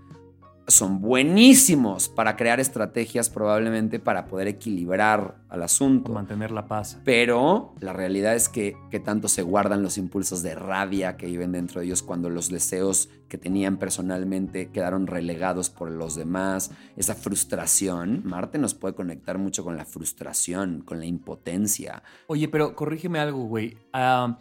Son 0.69 1.01
buenísimos 1.01 2.09
para 2.09 2.37
crear 2.37 2.59
estrategias 2.61 3.31
probablemente 3.31 3.99
para 4.01 4.27
poder 4.27 4.49
equilibrar 4.49 5.37
al 5.49 5.63
asunto. 5.63 6.13
mantener 6.13 6.51
la 6.51 6.67
paz. 6.67 6.99
Pero 7.05 7.75
la 7.81 7.93
realidad 7.93 8.35
es 8.35 8.49
que, 8.49 8.77
que 8.91 8.99
tanto 8.99 9.29
se 9.29 9.43
guardan 9.43 9.83
los 9.83 9.97
impulsos 9.99 10.43
de 10.43 10.55
rabia 10.55 11.17
que 11.17 11.27
viven 11.27 11.53
dentro 11.53 11.81
de 11.81 11.87
ellos 11.87 12.03
cuando 12.03 12.31
los 12.31 12.51
deseos 12.51 13.09
que 13.29 13.39
tenían 13.39 13.77
personalmente 13.77 14.71
quedaron 14.71 15.07
relegados 15.07 15.71
por 15.71 15.91
los 15.91 16.17
demás. 16.17 16.71
Esa 16.97 17.15
frustración, 17.15 18.23
Marte 18.25 18.59
nos 18.59 18.75
puede 18.75 18.95
conectar 18.95 19.39
mucho 19.39 19.65
con 19.65 19.77
la 19.77 19.85
frustración, 19.85 20.83
con 20.83 20.99
la 20.99 21.07
impotencia. 21.07 22.03
Oye, 22.27 22.49
pero 22.49 22.75
corrígeme 22.75 23.19
algo, 23.19 23.45
güey. 23.45 23.77
Ah, 23.93 24.39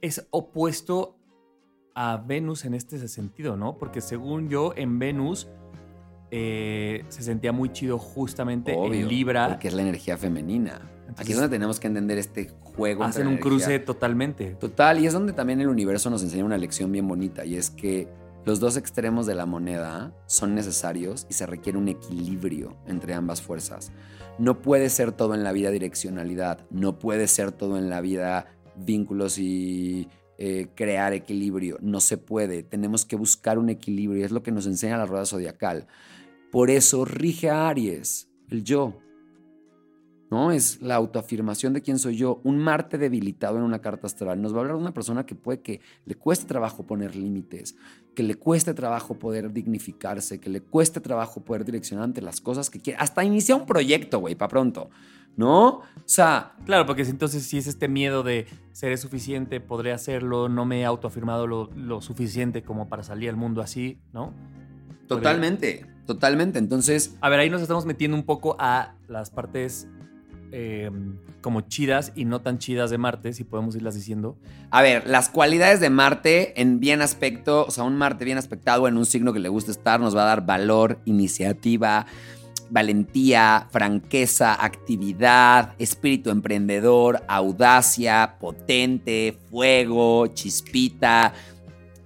es 0.00 0.26
opuesto 0.30 1.17
a 2.00 2.16
Venus 2.16 2.64
en 2.64 2.74
este 2.74 3.08
sentido, 3.08 3.56
¿no? 3.56 3.76
Porque 3.76 4.00
según 4.00 4.48
yo, 4.48 4.72
en 4.76 5.00
Venus 5.00 5.48
eh, 6.30 7.04
se 7.08 7.24
sentía 7.24 7.50
muy 7.50 7.72
chido 7.72 7.98
justamente 7.98 8.72
en 8.72 9.08
Libra. 9.08 9.48
Porque 9.48 9.66
es 9.66 9.74
la 9.74 9.82
energía 9.82 10.16
femenina. 10.16 10.80
Aquí 11.16 11.32
es 11.32 11.36
donde 11.36 11.52
tenemos 11.52 11.80
que 11.80 11.88
entender 11.88 12.16
este 12.16 12.50
juego. 12.62 13.02
Hacen 13.02 13.26
un 13.26 13.38
cruce 13.38 13.80
totalmente. 13.80 14.50
Total, 14.60 15.00
y 15.00 15.06
es 15.06 15.12
donde 15.12 15.32
también 15.32 15.60
el 15.60 15.66
universo 15.66 16.08
nos 16.08 16.22
enseña 16.22 16.44
una 16.44 16.56
lección 16.56 16.92
bien 16.92 17.08
bonita, 17.08 17.44
y 17.44 17.56
es 17.56 17.68
que 17.68 18.06
los 18.44 18.60
dos 18.60 18.76
extremos 18.76 19.26
de 19.26 19.34
la 19.34 19.44
moneda 19.44 20.12
son 20.26 20.54
necesarios 20.54 21.26
y 21.28 21.32
se 21.34 21.46
requiere 21.46 21.78
un 21.78 21.88
equilibrio 21.88 22.76
entre 22.86 23.12
ambas 23.12 23.42
fuerzas. 23.42 23.90
No 24.38 24.62
puede 24.62 24.88
ser 24.88 25.10
todo 25.10 25.34
en 25.34 25.42
la 25.42 25.50
vida 25.50 25.72
direccionalidad, 25.72 26.60
no 26.70 27.00
puede 27.00 27.26
ser 27.26 27.50
todo 27.50 27.76
en 27.76 27.90
la 27.90 28.00
vida 28.00 28.46
vínculos 28.76 29.36
y 29.38 30.08
eh, 30.38 30.68
crear 30.74 31.12
equilibrio. 31.12 31.78
No 31.80 32.00
se 32.00 32.16
puede. 32.16 32.62
Tenemos 32.62 33.04
que 33.04 33.16
buscar 33.16 33.58
un 33.58 33.68
equilibrio. 33.68 34.24
Es 34.24 34.30
lo 34.30 34.42
que 34.42 34.52
nos 34.52 34.66
enseña 34.66 34.96
la 34.96 35.06
rueda 35.06 35.26
zodiacal. 35.26 35.88
Por 36.50 36.70
eso 36.70 37.04
rige 37.04 37.50
a 37.50 37.68
Aries, 37.68 38.28
el 38.48 38.64
yo. 38.64 38.94
¿No? 40.30 40.52
Es 40.52 40.82
la 40.82 40.96
autoafirmación 40.96 41.72
de 41.72 41.80
quién 41.80 41.98
soy 41.98 42.16
yo. 42.16 42.40
Un 42.44 42.58
Marte 42.58 42.98
debilitado 42.98 43.56
en 43.56 43.62
una 43.62 43.80
carta 43.80 44.06
astral 44.06 44.42
nos 44.42 44.52
va 44.52 44.58
a 44.58 44.60
hablar 44.60 44.76
de 44.76 44.82
una 44.82 44.92
persona 44.92 45.24
que 45.24 45.34
puede 45.34 45.60
que 45.60 45.80
le 46.04 46.16
cueste 46.16 46.46
trabajo 46.46 46.86
poner 46.86 47.16
límites, 47.16 47.76
que 48.14 48.22
le 48.22 48.34
cueste 48.34 48.74
trabajo 48.74 49.18
poder 49.18 49.52
dignificarse, 49.52 50.38
que 50.38 50.50
le 50.50 50.60
cueste 50.60 51.00
trabajo 51.00 51.40
poder 51.40 51.64
direccionar 51.64 52.04
ante 52.04 52.20
las 52.20 52.42
cosas 52.42 52.68
que 52.68 52.78
quiere. 52.78 52.98
Hasta 53.00 53.24
iniciar 53.24 53.58
un 53.58 53.66
proyecto, 53.66 54.18
güey, 54.18 54.34
para 54.34 54.48
pronto. 54.48 54.90
¿no? 55.38 55.66
O 55.68 55.82
sea. 56.04 56.56
Claro, 56.66 56.84
porque 56.84 57.02
entonces 57.02 57.44
si 57.44 57.58
es 57.58 57.66
este 57.66 57.88
miedo 57.88 58.22
de 58.22 58.46
ser 58.72 58.98
suficiente, 58.98 59.60
podré 59.60 59.92
hacerlo, 59.92 60.48
no 60.48 60.66
me 60.66 60.80
he 60.80 60.84
autoafirmado 60.84 61.46
lo, 61.46 61.70
lo 61.76 62.02
suficiente 62.02 62.62
como 62.62 62.88
para 62.88 63.04
salir 63.04 63.30
al 63.30 63.36
mundo 63.36 63.62
así, 63.62 64.00
¿no? 64.12 64.34
Totalmente, 65.06 65.86
totalmente. 66.06 66.58
Entonces. 66.58 67.16
A 67.20 67.28
ver, 67.28 67.38
ahí 67.38 67.50
nos 67.50 67.62
estamos 67.62 67.86
metiendo 67.86 68.16
un 68.16 68.24
poco 68.24 68.56
a 68.58 68.96
las 69.06 69.30
partes 69.30 69.88
eh, 70.52 70.90
como 71.40 71.62
chidas 71.62 72.12
y 72.14 72.24
no 72.24 72.40
tan 72.40 72.58
chidas 72.58 72.90
de 72.90 72.98
Marte, 72.98 73.32
si 73.32 73.44
podemos 73.44 73.76
irlas 73.76 73.94
diciendo. 73.94 74.36
A 74.70 74.82
ver, 74.82 75.06
las 75.06 75.28
cualidades 75.28 75.80
de 75.80 75.90
Marte 75.90 76.60
en 76.60 76.80
bien 76.80 77.02
aspecto, 77.02 77.64
o 77.66 77.70
sea, 77.70 77.84
un 77.84 77.96
Marte 77.96 78.24
bien 78.24 78.38
aspectado 78.38 78.88
en 78.88 78.96
un 78.96 79.06
signo 79.06 79.32
que 79.32 79.40
le 79.40 79.48
gusta 79.48 79.70
estar, 79.70 80.00
nos 80.00 80.16
va 80.16 80.22
a 80.22 80.26
dar 80.26 80.46
valor, 80.46 80.98
iniciativa, 81.04 82.06
valentía, 82.70 83.68
franqueza, 83.70 84.62
actividad, 84.64 85.74
espíritu 85.78 86.30
emprendedor, 86.30 87.22
audacia, 87.28 88.36
potente, 88.40 89.38
fuego, 89.50 90.26
chispita, 90.28 91.32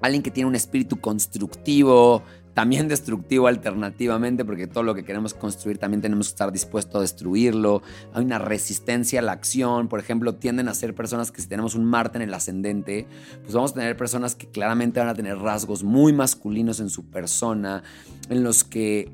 alguien 0.01 0.23
que 0.23 0.31
tiene 0.31 0.49
un 0.49 0.57
espíritu 0.57 1.01
constructivo, 1.01 2.23
también 2.54 2.88
destructivo 2.88 3.47
alternativamente, 3.47 4.44
porque 4.44 4.66
todo 4.66 4.82
lo 4.82 4.94
que 4.94 5.04
queremos 5.04 5.32
construir 5.35 5.78
también 5.78 6.02
tenemos 6.02 6.28
que 6.28 6.32
estar 6.32 6.52
dispuestos 6.52 6.97
a 6.97 7.00
destruirlo. 7.00 7.82
Hay 8.12 8.25
una 8.25 8.38
resistencia 8.38 9.21
a 9.21 9.23
la 9.23 9.32
acción, 9.32 9.88
por 9.88 10.00
ejemplo, 10.00 10.35
tienden 10.35 10.68
a 10.68 10.75
ser 10.75 10.94
personas 10.94 11.32
que 11.32 11.40
si 11.40 11.49
tenemos 11.49 11.75
un 11.75 11.85
Marte 11.85 12.18
en 12.18 12.23
el 12.23 12.35
ascendente, 12.35 13.06
pues 13.42 13.54
vamos 13.54 13.73
a 13.73 13.75
tener 13.75 13.97
personas 13.97 14.35
que 14.35 14.49
claramente 14.49 15.00
van 15.00 15.09
a 15.09 15.14
tener 15.14 15.38
rasgos 15.38 15.82
muy 15.82 16.12
masculinos 16.12 16.80
en 16.80 16.90
su 16.90 17.06
persona, 17.06 17.82
en 18.28 18.43
los 18.43 18.65
que, 18.65 19.10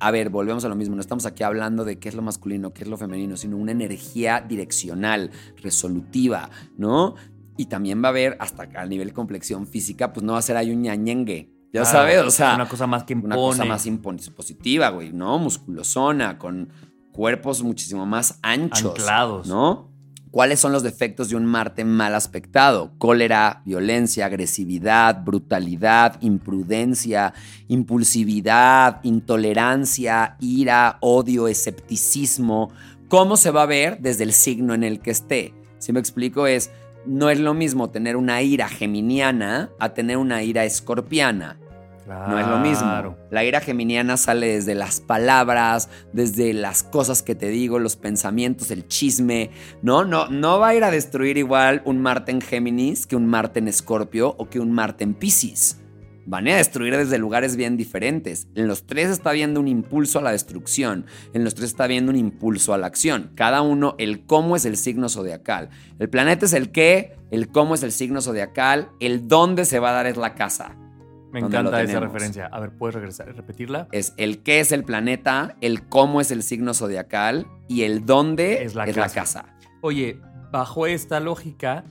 a 0.00 0.10
ver, 0.10 0.30
volvemos 0.30 0.64
a 0.64 0.68
lo 0.68 0.74
mismo, 0.74 0.96
no 0.96 1.00
estamos 1.00 1.26
aquí 1.26 1.44
hablando 1.44 1.84
de 1.84 1.98
qué 1.98 2.08
es 2.08 2.14
lo 2.14 2.22
masculino, 2.22 2.72
qué 2.72 2.82
es 2.82 2.88
lo 2.88 2.96
femenino, 2.96 3.36
sino 3.36 3.56
una 3.56 3.72
energía 3.72 4.44
direccional, 4.46 5.30
resolutiva, 5.62 6.50
¿no? 6.76 7.14
Y 7.56 7.66
también 7.66 8.02
va 8.02 8.08
a 8.08 8.10
haber, 8.10 8.36
hasta 8.40 8.68
a 8.74 8.86
nivel 8.86 9.12
complexión 9.12 9.68
física, 9.68 10.12
pues 10.12 10.24
no 10.24 10.32
va 10.32 10.40
a 10.40 10.42
ser 10.42 10.56
ahí 10.56 10.72
un 10.72 10.82
ñañengue, 10.82 11.53
ya 11.74 11.84
sabes, 11.84 12.22
o 12.22 12.30
sea. 12.30 12.54
Una 12.54 12.68
cosa 12.68 12.86
más 12.86 13.04
que 13.04 13.14
impone. 13.14 13.34
Una 13.34 13.42
cosa 13.42 13.64
más 13.64 13.86
positiva, 14.34 14.90
güey, 14.90 15.12
¿no? 15.12 15.38
Musculosona, 15.38 16.38
con 16.38 16.68
cuerpos 17.12 17.62
muchísimo 17.62 18.06
más 18.06 18.38
anchos. 18.42 18.98
Anclados. 18.98 19.46
¿No? 19.46 19.92
¿Cuáles 20.30 20.58
son 20.58 20.72
los 20.72 20.82
defectos 20.82 21.28
de 21.28 21.36
un 21.36 21.44
Marte 21.46 21.84
mal 21.84 22.12
aspectado? 22.14 22.92
Cólera, 22.98 23.62
violencia, 23.64 24.26
agresividad, 24.26 25.22
brutalidad, 25.22 26.20
imprudencia, 26.22 27.34
impulsividad, 27.68 28.98
intolerancia, 29.04 30.36
ira, 30.40 30.98
odio, 31.00 31.46
escepticismo. 31.46 32.72
¿Cómo 33.08 33.36
se 33.36 33.52
va 33.52 33.62
a 33.62 33.66
ver 33.66 33.98
desde 34.00 34.24
el 34.24 34.32
signo 34.32 34.74
en 34.74 34.82
el 34.82 34.98
que 34.98 35.12
esté? 35.12 35.54
Si 35.78 35.92
me 35.92 36.00
explico 36.00 36.48
es, 36.48 36.72
no 37.06 37.30
es 37.30 37.38
lo 37.38 37.54
mismo 37.54 37.90
tener 37.90 38.16
una 38.16 38.42
ira 38.42 38.68
geminiana 38.68 39.70
a 39.78 39.90
tener 39.90 40.16
una 40.16 40.42
ira 40.42 40.64
escorpiana. 40.64 41.58
No 42.06 42.38
es 42.38 42.46
lo 42.46 42.58
mismo. 42.58 43.16
La 43.30 43.44
ira 43.44 43.60
geminiana 43.60 44.16
sale 44.16 44.48
desde 44.48 44.74
las 44.74 45.00
palabras, 45.00 45.88
desde 46.12 46.52
las 46.52 46.82
cosas 46.82 47.22
que 47.22 47.34
te 47.34 47.48
digo, 47.48 47.78
los 47.78 47.96
pensamientos, 47.96 48.70
el 48.70 48.86
chisme. 48.88 49.50
No, 49.82 50.04
no, 50.04 50.28
no 50.28 50.58
va 50.58 50.68
a 50.68 50.74
ir 50.74 50.84
a 50.84 50.90
destruir 50.90 51.38
igual 51.38 51.82
un 51.84 52.02
Marte 52.02 52.32
en 52.32 52.40
Géminis 52.40 53.06
que 53.06 53.16
un 53.16 53.26
Marte 53.26 53.60
en 53.60 53.68
Escorpio 53.68 54.34
o 54.38 54.48
que 54.48 54.60
un 54.60 54.72
Marte 54.72 55.04
en 55.04 55.14
Pisces. 55.14 55.80
Van 56.26 56.48
a 56.48 56.56
destruir 56.56 56.96
desde 56.96 57.18
lugares 57.18 57.56
bien 57.56 57.76
diferentes. 57.76 58.48
En 58.54 58.66
los 58.66 58.86
tres 58.86 59.10
está 59.10 59.32
viendo 59.32 59.60
un 59.60 59.68
impulso 59.68 60.18
a 60.18 60.22
la 60.22 60.32
destrucción. 60.32 61.04
En 61.34 61.44
los 61.44 61.54
tres 61.54 61.70
está 61.70 61.86
viendo 61.86 62.10
un 62.10 62.16
impulso 62.16 62.72
a 62.72 62.78
la 62.78 62.86
acción. 62.86 63.30
Cada 63.34 63.60
uno, 63.60 63.94
el 63.98 64.24
cómo 64.24 64.56
es 64.56 64.64
el 64.64 64.78
signo 64.78 65.10
zodiacal. 65.10 65.68
El 65.98 66.08
planeta 66.08 66.46
es 66.46 66.54
el 66.54 66.70
qué, 66.70 67.16
el 67.30 67.48
cómo 67.48 67.74
es 67.74 67.82
el 67.82 67.92
signo 67.92 68.22
zodiacal, 68.22 68.88
el 69.00 69.28
dónde 69.28 69.66
se 69.66 69.80
va 69.80 69.90
a 69.90 69.94
dar 69.94 70.06
es 70.06 70.16
la 70.16 70.34
casa. 70.34 70.76
Me 71.34 71.40
encanta 71.40 71.82
esa 71.82 71.98
referencia. 71.98 72.46
A 72.46 72.60
ver, 72.60 72.70
¿puedes 72.70 72.94
regresar, 72.94 73.34
repetirla? 73.34 73.88
Es 73.90 74.14
el 74.18 74.44
qué 74.44 74.60
es 74.60 74.70
el 74.70 74.84
planeta, 74.84 75.56
el 75.60 75.88
cómo 75.88 76.20
es 76.20 76.30
el 76.30 76.44
signo 76.44 76.74
zodiacal 76.74 77.48
y 77.66 77.82
el 77.82 78.06
dónde 78.06 78.62
es 78.62 78.76
la, 78.76 78.86
casa. 79.08 79.46
Oye, 79.82 80.20
bajo 80.52 80.86
esta 80.86 81.18
lógica, 81.18 81.86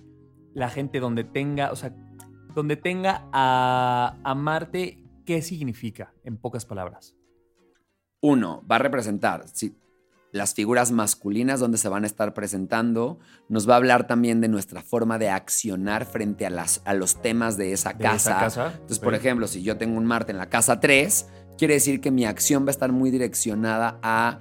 la 0.54 0.70
gente 0.70 1.02
donde 1.02 1.26
tenga, 1.26 1.74
o 1.74 1.76
sea, 1.76 1.94
donde 2.56 2.78
tenga 2.78 3.28
a, 3.34 4.16
a 4.24 4.34
Marte, 4.34 5.04
¿qué 5.26 5.42
significa 5.42 6.14
en 6.24 6.38
pocas 6.38 6.66
palabras? 6.66 7.18
Uno, 8.22 8.64
va 8.66 8.78
a 8.78 8.80
representar, 8.80 9.46
si 9.50 9.76
las 10.34 10.56
figuras 10.56 10.92
masculinas 10.92 11.60
donde 11.60 11.78
se 11.78 11.88
van 11.88 12.04
a 12.04 12.08
estar 12.08 12.34
presentando. 12.34 13.20
Nos 13.50 13.70
va 13.70 13.76
a 13.76 13.78
hablar 13.78 14.08
también 14.08 14.42
de 14.42 14.48
nuestra 14.48 14.82
forma 14.82 15.20
de 15.20 15.30
accionar 15.30 16.06
frente 16.06 16.48
a, 16.48 16.50
las, 16.50 16.82
a 16.86 16.96
los 16.96 17.22
temas 17.22 17.56
de 17.56 17.72
esa 17.72 17.98
casa. 17.98 18.72
Entonces, 18.74 19.00
por 19.00 19.14
ejemplo, 19.14 19.48
si 19.48 19.62
yo 19.62 19.78
tengo 19.78 19.96
un 19.96 20.06
Marte 20.06 20.32
en 20.32 20.40
la 20.40 20.50
casa 20.50 20.80
3, 20.80 21.28
quiere 21.56 21.76
decir 21.76 22.02
que 22.02 22.10
mi 22.10 22.26
acción 22.26 22.66
va 22.66 22.70
a 22.70 22.72
estar 22.72 22.92
muy 22.92 23.12
direccionada 23.12 24.00
a 24.02 24.40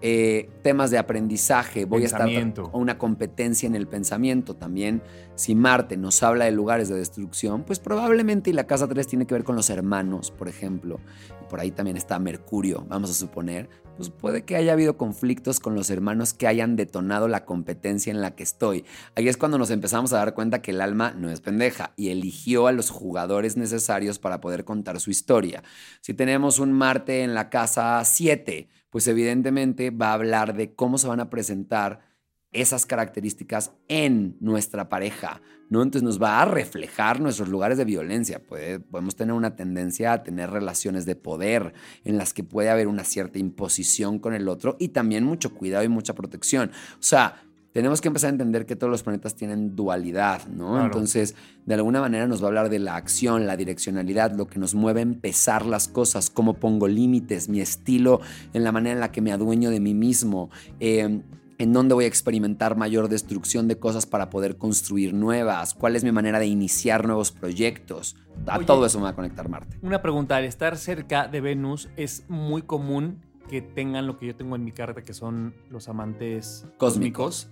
eh, 0.00 0.50
temas 0.62 0.90
de 0.90 0.98
aprendizaje, 0.98 1.84
voy 1.84 2.02
a 2.02 2.06
estar 2.06 2.28
a 2.28 2.76
una 2.76 2.98
competencia 2.98 3.66
en 3.66 3.74
el 3.74 3.88
pensamiento. 3.88 4.54
También, 4.54 5.02
si 5.34 5.54
Marte 5.54 5.96
nos 5.96 6.22
habla 6.22 6.44
de 6.44 6.52
lugares 6.52 6.88
de 6.88 6.96
destrucción, 6.96 7.64
pues 7.64 7.80
probablemente 7.80 8.50
y 8.50 8.52
la 8.52 8.66
casa 8.66 8.86
3 8.86 9.06
tiene 9.06 9.26
que 9.26 9.34
ver 9.34 9.44
con 9.44 9.56
los 9.56 9.70
hermanos, 9.70 10.30
por 10.30 10.48
ejemplo. 10.48 11.00
Y 11.42 11.48
por 11.48 11.60
ahí 11.60 11.70
también 11.70 11.96
está 11.96 12.18
Mercurio, 12.18 12.86
vamos 12.88 13.10
a 13.10 13.14
suponer. 13.14 13.68
Pues 13.96 14.10
puede 14.10 14.44
que 14.44 14.54
haya 14.54 14.74
habido 14.74 14.96
conflictos 14.96 15.58
con 15.58 15.74
los 15.74 15.90
hermanos 15.90 16.32
que 16.32 16.46
hayan 16.46 16.76
detonado 16.76 17.26
la 17.26 17.44
competencia 17.44 18.12
en 18.12 18.20
la 18.20 18.36
que 18.36 18.44
estoy. 18.44 18.84
Ahí 19.16 19.26
es 19.26 19.36
cuando 19.36 19.58
nos 19.58 19.72
empezamos 19.72 20.12
a 20.12 20.18
dar 20.18 20.34
cuenta 20.34 20.62
que 20.62 20.70
el 20.70 20.80
alma 20.80 21.14
no 21.16 21.28
es 21.28 21.40
pendeja 21.40 21.94
y 21.96 22.10
eligió 22.10 22.68
a 22.68 22.72
los 22.72 22.90
jugadores 22.90 23.56
necesarios 23.56 24.20
para 24.20 24.40
poder 24.40 24.64
contar 24.64 25.00
su 25.00 25.10
historia. 25.10 25.64
Si 26.00 26.14
tenemos 26.14 26.60
un 26.60 26.70
Marte 26.70 27.24
en 27.24 27.34
la 27.34 27.50
casa 27.50 28.00
7, 28.04 28.68
pues 28.90 29.06
evidentemente 29.08 29.90
va 29.90 30.10
a 30.10 30.14
hablar 30.14 30.54
de 30.54 30.74
cómo 30.74 30.98
se 30.98 31.08
van 31.08 31.20
a 31.20 31.30
presentar 31.30 32.08
esas 32.52 32.86
características 32.86 33.72
en 33.88 34.36
nuestra 34.40 34.88
pareja, 34.88 35.42
¿no? 35.68 35.82
Entonces 35.82 36.02
nos 36.02 36.22
va 36.22 36.40
a 36.40 36.46
reflejar 36.46 37.20
nuestros 37.20 37.48
lugares 37.48 37.76
de 37.76 37.84
violencia. 37.84 38.40
podemos 38.40 39.16
tener 39.16 39.34
una 39.34 39.54
tendencia 39.54 40.12
a 40.12 40.22
tener 40.22 40.50
relaciones 40.50 41.04
de 41.04 41.14
poder 41.14 41.74
en 42.04 42.16
las 42.16 42.32
que 42.32 42.44
puede 42.44 42.70
haber 42.70 42.88
una 42.88 43.04
cierta 43.04 43.38
imposición 43.38 44.18
con 44.18 44.32
el 44.32 44.48
otro 44.48 44.76
y 44.78 44.88
también 44.88 45.24
mucho 45.24 45.54
cuidado 45.54 45.84
y 45.84 45.88
mucha 45.88 46.14
protección. 46.14 46.70
O 46.94 47.02
sea, 47.02 47.47
tenemos 47.72 48.00
que 48.00 48.08
empezar 48.08 48.28
a 48.28 48.32
entender 48.32 48.66
que 48.66 48.76
todos 48.76 48.90
los 48.90 49.02
planetas 49.02 49.34
tienen 49.34 49.76
dualidad, 49.76 50.46
¿no? 50.48 50.84
Entonces, 50.84 51.34
de 51.66 51.74
alguna 51.74 52.00
manera 52.00 52.26
nos 52.26 52.40
va 52.40 52.46
a 52.46 52.48
hablar 52.48 52.70
de 52.70 52.78
la 52.78 52.96
acción, 52.96 53.46
la 53.46 53.56
direccionalidad, 53.56 54.32
lo 54.32 54.46
que 54.46 54.58
nos 54.58 54.74
mueve 54.74 55.00
a 55.00 55.02
empezar 55.02 55.66
las 55.66 55.88
cosas, 55.88 56.30
cómo 56.30 56.54
pongo 56.54 56.88
límites, 56.88 57.48
mi 57.48 57.60
estilo, 57.60 58.20
en 58.52 58.64
la 58.64 58.72
manera 58.72 58.94
en 58.94 59.00
la 59.00 59.12
que 59.12 59.20
me 59.20 59.32
adueño 59.32 59.70
de 59.70 59.80
mí 59.80 59.94
mismo. 59.94 60.50
Eh, 60.80 61.22
en 61.58 61.72
dónde 61.72 61.94
voy 61.94 62.04
a 62.04 62.08
experimentar 62.08 62.76
mayor 62.76 63.08
destrucción 63.08 63.68
de 63.68 63.78
cosas 63.78 64.06
para 64.06 64.30
poder 64.30 64.56
construir 64.56 65.12
nuevas, 65.12 65.74
cuál 65.74 65.96
es 65.96 66.04
mi 66.04 66.12
manera 66.12 66.38
de 66.38 66.46
iniciar 66.46 67.04
nuevos 67.04 67.32
proyectos. 67.32 68.16
A 68.46 68.60
todo 68.60 68.86
eso 68.86 68.98
me 68.98 69.04
va 69.04 69.10
a 69.10 69.14
conectar 69.16 69.48
Marte. 69.48 69.76
Una 69.82 70.00
pregunta, 70.00 70.36
al 70.36 70.44
estar 70.44 70.76
cerca 70.76 71.26
de 71.26 71.40
Venus, 71.40 71.88
¿es 71.96 72.24
muy 72.28 72.62
común 72.62 73.20
que 73.50 73.60
tengan 73.60 74.06
lo 74.06 74.18
que 74.18 74.26
yo 74.26 74.36
tengo 74.36 74.54
en 74.54 74.64
mi 74.64 74.72
carta, 74.72 75.02
que 75.02 75.14
son 75.14 75.54
los 75.68 75.88
amantes 75.88 76.66
cósmicos? 76.76 77.50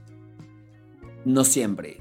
No 1.26 1.44
siempre. 1.44 1.98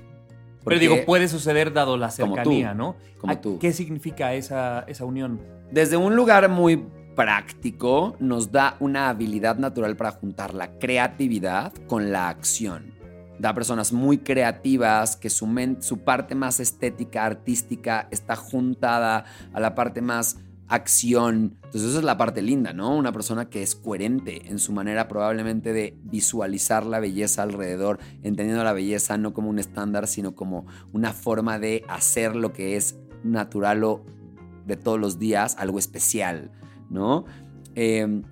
Pero 0.64 0.80
digo, 0.80 1.04
puede 1.06 1.28
suceder 1.28 1.74
dado 1.74 1.98
la 1.98 2.12
cercanía, 2.12 2.74
¿no? 2.74 2.96
Como 3.20 3.38
tú. 3.40 3.60
¿Qué 3.60 3.74
significa 3.74 4.34
esa, 4.34 4.86
esa 4.88 5.04
unión? 5.04 5.42
Desde 5.72 5.98
un 5.98 6.16
lugar 6.16 6.48
muy 6.48 6.86
práctico 7.16 8.16
nos 8.20 8.52
da 8.52 8.78
una 8.80 9.10
habilidad 9.10 9.58
natural 9.58 9.96
para 9.96 10.12
juntar 10.12 10.54
la 10.54 10.78
creatividad 10.78 11.74
con 11.88 12.12
la 12.12 12.30
acción. 12.30 12.94
Da 13.40 13.54
personas 13.54 13.92
muy 13.92 14.20
creativas 14.20 15.18
que 15.18 15.30
su, 15.30 15.48
su 15.80 16.00
parte 16.00 16.36
más 16.36 16.60
estética, 16.60 17.26
artística, 17.26 18.08
está 18.12 18.36
juntada 18.36 19.26
a 19.54 19.60
la 19.60 19.76
parte 19.76 20.02
más 20.02 20.38
acción. 20.68 21.58
Entonces 21.66 21.92
esa 21.92 22.00
es 22.00 22.06
la 22.06 22.18
parte 22.18 22.42
linda, 22.42 22.74
¿no? 22.74 22.96
Una 22.96 23.12
persona 23.12 23.50
que 23.50 23.62
es 23.62 23.76
coherente 23.76 24.50
en 24.50 24.60
su 24.60 24.72
manera 24.74 25.08
probablemente 25.08 25.74
de 25.74 25.98
visualizar 26.04 26.86
la 26.86 27.00
belleza 27.00 27.44
alrededor, 27.44 28.00
entendiendo 28.24 28.64
la 28.64 28.74
belleza 28.74 29.18
no 29.18 29.34
como 29.34 29.50
un 29.50 29.60
estándar, 29.60 30.08
sino 30.08 30.36
como 30.36 30.66
una 30.94 31.14
forma 31.14 31.60
de 31.60 31.84
hacer 31.88 32.36
lo 32.36 32.54
que 32.54 32.76
es 32.76 32.98
natural 33.24 33.84
o 33.84 34.06
de 34.66 34.76
todos 34.76 35.00
los 35.00 35.20
días, 35.20 35.56
algo 35.60 35.80
especial. 35.80 36.52
¿no? 36.90 37.26
Em, 37.76 38.24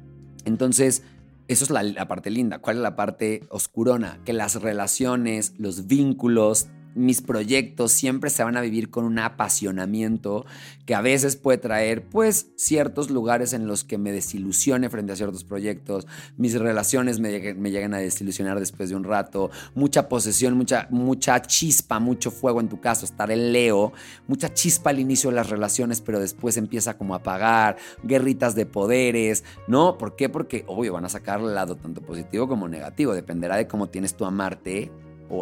entonces, 0.46 1.04
eso 1.48 1.66
es 1.66 1.70
la, 1.70 1.84
la, 1.84 2.08
parte 2.08 2.32
linda. 2.32 2.60
¿Cuál 2.60 2.78
es 2.78 2.82
la 2.82 2.96
parte 2.96 3.44
oscurona? 3.50 4.20
Que 4.26 4.34
las 4.34 4.62
relaciones, 4.62 5.54
los 5.58 5.88
vínculos 5.88 6.68
mis 6.96 7.22
proyectos 7.22 7.92
siempre 7.92 8.30
se 8.30 8.44
van 8.44 8.58
a 8.58 8.62
vivir 8.62 8.90
con 8.90 9.06
un 9.06 9.20
apasionamiento 9.20 10.46
que 10.86 10.96
a 10.96 11.02
veces 11.02 11.36
puede 11.36 11.58
traer 11.58 12.04
pues 12.04 12.48
ciertos 12.56 13.10
lugares 13.10 13.54
en 13.54 13.68
los 13.68 13.84
que 13.84 13.98
me 13.98 14.12
desilusione 14.12 14.90
frente 14.90 15.14
a 15.14 15.16
ciertos 15.16 15.44
proyectos, 15.44 16.08
mis 16.38 16.60
relaciones 16.60 17.20
me, 17.20 17.32
lleguen, 17.32 17.94
a 17.94 17.98
desilusionar 17.98 18.60
después 18.60 18.90
de 18.90 18.96
un 18.96 19.04
rato, 19.04 19.50
mucha 19.76 20.10
posesión, 20.10 20.56
mucha, 20.58 20.88
mucha 20.90 21.42
chispa, 21.42 22.00
mucho 22.00 22.32
fuego 22.32 22.60
en 22.60 22.70
tu 22.70 22.80
caso, 22.80 23.06
estar 23.06 23.32
en 23.32 23.54
Leo, 23.54 23.94
mucha 24.28 24.54
chispa 24.54 24.90
al 24.90 25.00
inicio 25.00 25.30
de 25.30 25.38
las 25.38 25.50
relaciones 25.50 26.02
pero 26.02 26.20
después 26.20 26.58
empieza 26.58 26.98
como 26.98 27.14
a 27.14 27.18
apagar, 27.18 27.78
guerritas 28.04 28.56
de 28.56 28.66
poderes, 28.66 29.44
¿no? 29.68 29.98
¿Por 29.98 30.16
qué? 30.16 30.30
Porque 30.30 30.66
obvio 30.68 30.94
van 30.94 31.06
a 31.06 31.10
sacar 31.10 31.40
el 31.40 31.56
lado 31.56 31.76
tanto 31.76 32.02
positivo 32.02 32.48
como 32.48 32.68
negativo, 32.68 33.14
dependerá 33.14 33.56
de 33.56 33.68
cómo 33.68 33.90
tienes 33.90 34.16
tu 34.16 34.26
amarte 34.26 34.92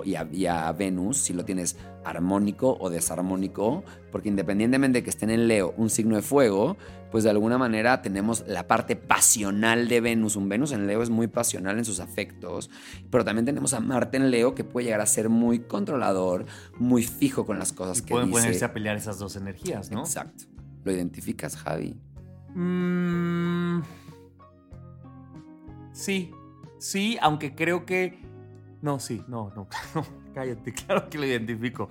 y, 0.06 0.46
a, 0.46 0.72
Venus, 0.72 1.18
si 1.18 1.34
lo 1.34 1.46
tienes 1.46 1.78
armónico 2.04 2.78
o 2.80 2.90
desarmónico, 2.90 3.84
porque 4.12 4.30
independientemente 4.30 5.00
de 5.00 5.04
que 5.04 5.10
estén 5.10 5.30
en 5.30 5.48
Leo, 5.48 5.74
un 5.78 5.90
signo 5.90 6.16
de 6.16 6.22
fuego, 6.22 6.78
pues 7.12 7.24
de 7.24 7.30
alguna 7.30 7.58
manera 7.58 8.02
tenemos 8.02 8.46
la 8.48 8.68
parte 8.68 8.96
pasional 8.96 9.88
de 9.88 10.02
Venus. 10.02 10.36
Un 10.36 10.50
Venus 10.50 10.72
en 10.72 10.88
Leo 10.88 11.04
es 11.04 11.10
muy 11.10 11.28
pasional 11.28 11.78
en 11.78 11.86
sus 11.86 12.00
afectos, 12.00 12.70
pero 13.10 13.26
también 13.26 13.46
tenemos 13.46 13.74
a 13.74 13.80
Marte 13.80 14.18
en 14.18 14.32
Leo 14.32 14.56
que 14.56 14.64
puede 14.64 14.86
llegar 14.86 15.02
a 15.02 15.06
ser 15.06 15.30
muy 15.30 15.60
controlador, 15.60 16.46
muy 16.78 17.04
fijo 17.04 17.46
con 17.46 17.60
las 17.60 17.74
cosas 17.74 18.02
que 18.02 18.12
pueden 18.12 18.30
dice. 18.30 18.42
ponerse 18.42 18.66
a 18.66 18.74
pelear 18.74 18.98
esas 18.98 19.20
dos 19.20 19.36
energías, 19.36 19.92
¿no? 19.92 20.00
Exacto. 20.02 20.46
¿Lo 20.84 20.92
identificas, 20.92 21.58
Javi? 21.58 22.00
Mm, 22.56 23.82
sí, 25.94 26.32
sí, 26.80 27.18
aunque 27.22 27.54
creo 27.54 27.86
que 27.86 28.31
no, 28.82 29.00
sí, 29.00 29.24
no, 29.28 29.52
no, 29.56 29.68
cállate, 30.34 30.74
claro 30.74 31.10
que 31.10 31.18
lo 31.18 31.26
identifico. 31.26 31.90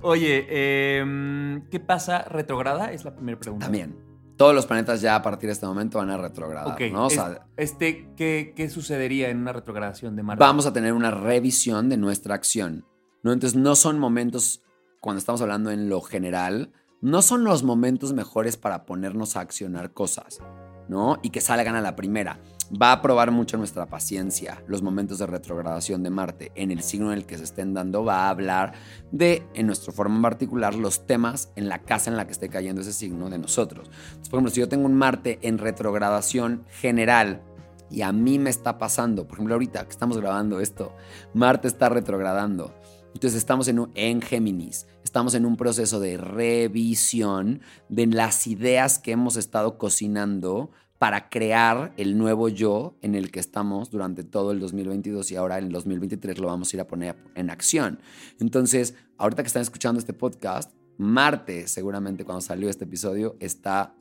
Oye, 0.00 0.98
em, 0.98 1.68
¿qué 1.70 1.80
pasa? 1.80 2.22
¿Retrograda? 2.22 2.92
Es 2.92 3.04
la 3.04 3.14
primera 3.14 3.38
pregunta. 3.38 3.66
También. 3.66 3.96
Todos 4.36 4.54
los 4.54 4.66
planetas 4.66 5.00
ya 5.00 5.14
a 5.14 5.22
partir 5.22 5.48
de 5.48 5.52
este 5.52 5.66
momento 5.66 5.98
van 5.98 6.10
a 6.10 6.16
retrogradar. 6.16 6.80
¿no? 6.90 7.08
este, 7.56 8.08
¿qué, 8.16 8.54
¿qué, 8.56 8.70
sucedería 8.70 9.28
en 9.28 9.38
una 9.38 9.52
retrogradación 9.52 10.16
de 10.16 10.22
Marte? 10.22 10.42
Vamos 10.42 10.66
a 10.66 10.72
tener 10.72 10.94
una 10.94 11.12
revisión 11.12 11.88
de 11.88 11.96
nuestra 11.96 12.34
acción. 12.34 12.84
¿no? 13.22 13.32
Entonces, 13.32 13.56
no 13.56 13.76
son 13.76 14.00
momentos, 14.00 14.62
cuando 15.00 15.18
estamos 15.18 15.42
hablando 15.42 15.70
en 15.70 15.88
lo 15.88 16.00
general, 16.00 16.72
no 17.02 17.20
son 17.20 17.44
los 17.44 17.62
momentos 17.62 18.12
mejores 18.14 18.56
para 18.56 18.86
ponernos 18.86 19.36
a 19.36 19.40
accionar 19.40 19.92
cosas, 19.92 20.40
¿no? 20.88 21.18
Y 21.22 21.30
que 21.30 21.40
salgan 21.40 21.74
a 21.74 21.80
la 21.80 21.96
primera 21.96 22.40
va 22.80 22.92
a 22.92 23.02
probar 23.02 23.30
mucho 23.30 23.58
nuestra 23.58 23.86
paciencia. 23.86 24.62
Los 24.66 24.82
momentos 24.82 25.18
de 25.18 25.26
retrogradación 25.26 26.02
de 26.02 26.10
Marte 26.10 26.52
en 26.54 26.70
el 26.70 26.82
signo 26.82 27.12
en 27.12 27.18
el 27.18 27.26
que 27.26 27.36
se 27.36 27.44
estén 27.44 27.74
dando 27.74 28.04
va 28.04 28.26
a 28.26 28.30
hablar 28.30 28.72
de, 29.10 29.46
en 29.54 29.66
nuestra 29.66 29.92
forma 29.92 30.16
en 30.16 30.22
particular, 30.22 30.74
los 30.74 31.06
temas 31.06 31.50
en 31.56 31.68
la 31.68 31.80
casa 31.82 32.10
en 32.10 32.16
la 32.16 32.26
que 32.26 32.32
esté 32.32 32.48
cayendo 32.48 32.80
ese 32.80 32.92
signo 32.92 33.28
de 33.28 33.38
nosotros. 33.38 33.90
Por 34.30 34.38
ejemplo, 34.38 34.50
si 34.50 34.60
yo 34.60 34.68
tengo 34.68 34.86
un 34.86 34.94
Marte 34.94 35.38
en 35.42 35.58
retrogradación 35.58 36.64
general 36.80 37.42
y 37.90 38.02
a 38.02 38.12
mí 38.12 38.38
me 38.38 38.50
está 38.50 38.78
pasando, 38.78 39.26
por 39.26 39.34
ejemplo, 39.34 39.54
ahorita 39.54 39.84
que 39.84 39.90
estamos 39.90 40.16
grabando 40.16 40.60
esto, 40.60 40.94
Marte 41.34 41.68
está 41.68 41.88
retrogradando. 41.88 42.74
Entonces 43.14 43.36
estamos 43.36 43.68
en, 43.68 43.90
en 43.94 44.22
Géminis, 44.22 44.86
estamos 45.04 45.34
en 45.34 45.44
un 45.44 45.56
proceso 45.56 46.00
de 46.00 46.16
revisión 46.16 47.60
de 47.90 48.06
las 48.06 48.46
ideas 48.46 48.98
que 48.98 49.12
hemos 49.12 49.36
estado 49.36 49.76
cocinando 49.76 50.70
para 51.02 51.28
crear 51.28 51.92
el 51.96 52.16
nuevo 52.16 52.48
yo 52.48 52.94
en 53.02 53.16
el 53.16 53.32
que 53.32 53.40
estamos 53.40 53.90
durante 53.90 54.22
todo 54.22 54.52
el 54.52 54.60
2022 54.60 55.32
y 55.32 55.34
ahora 55.34 55.58
en 55.58 55.64
el 55.64 55.72
2023 55.72 56.38
lo 56.38 56.46
vamos 56.46 56.72
a 56.72 56.76
ir 56.76 56.80
a 56.80 56.86
poner 56.86 57.16
en 57.34 57.50
acción. 57.50 57.98
Entonces, 58.38 58.94
ahorita 59.18 59.42
que 59.42 59.48
están 59.48 59.62
escuchando 59.62 59.98
este 59.98 60.12
podcast, 60.12 60.70
Marte, 60.98 61.66
seguramente 61.66 62.24
cuando 62.24 62.40
salió 62.40 62.70
este 62.70 62.84
episodio, 62.84 63.34
está 63.40 63.96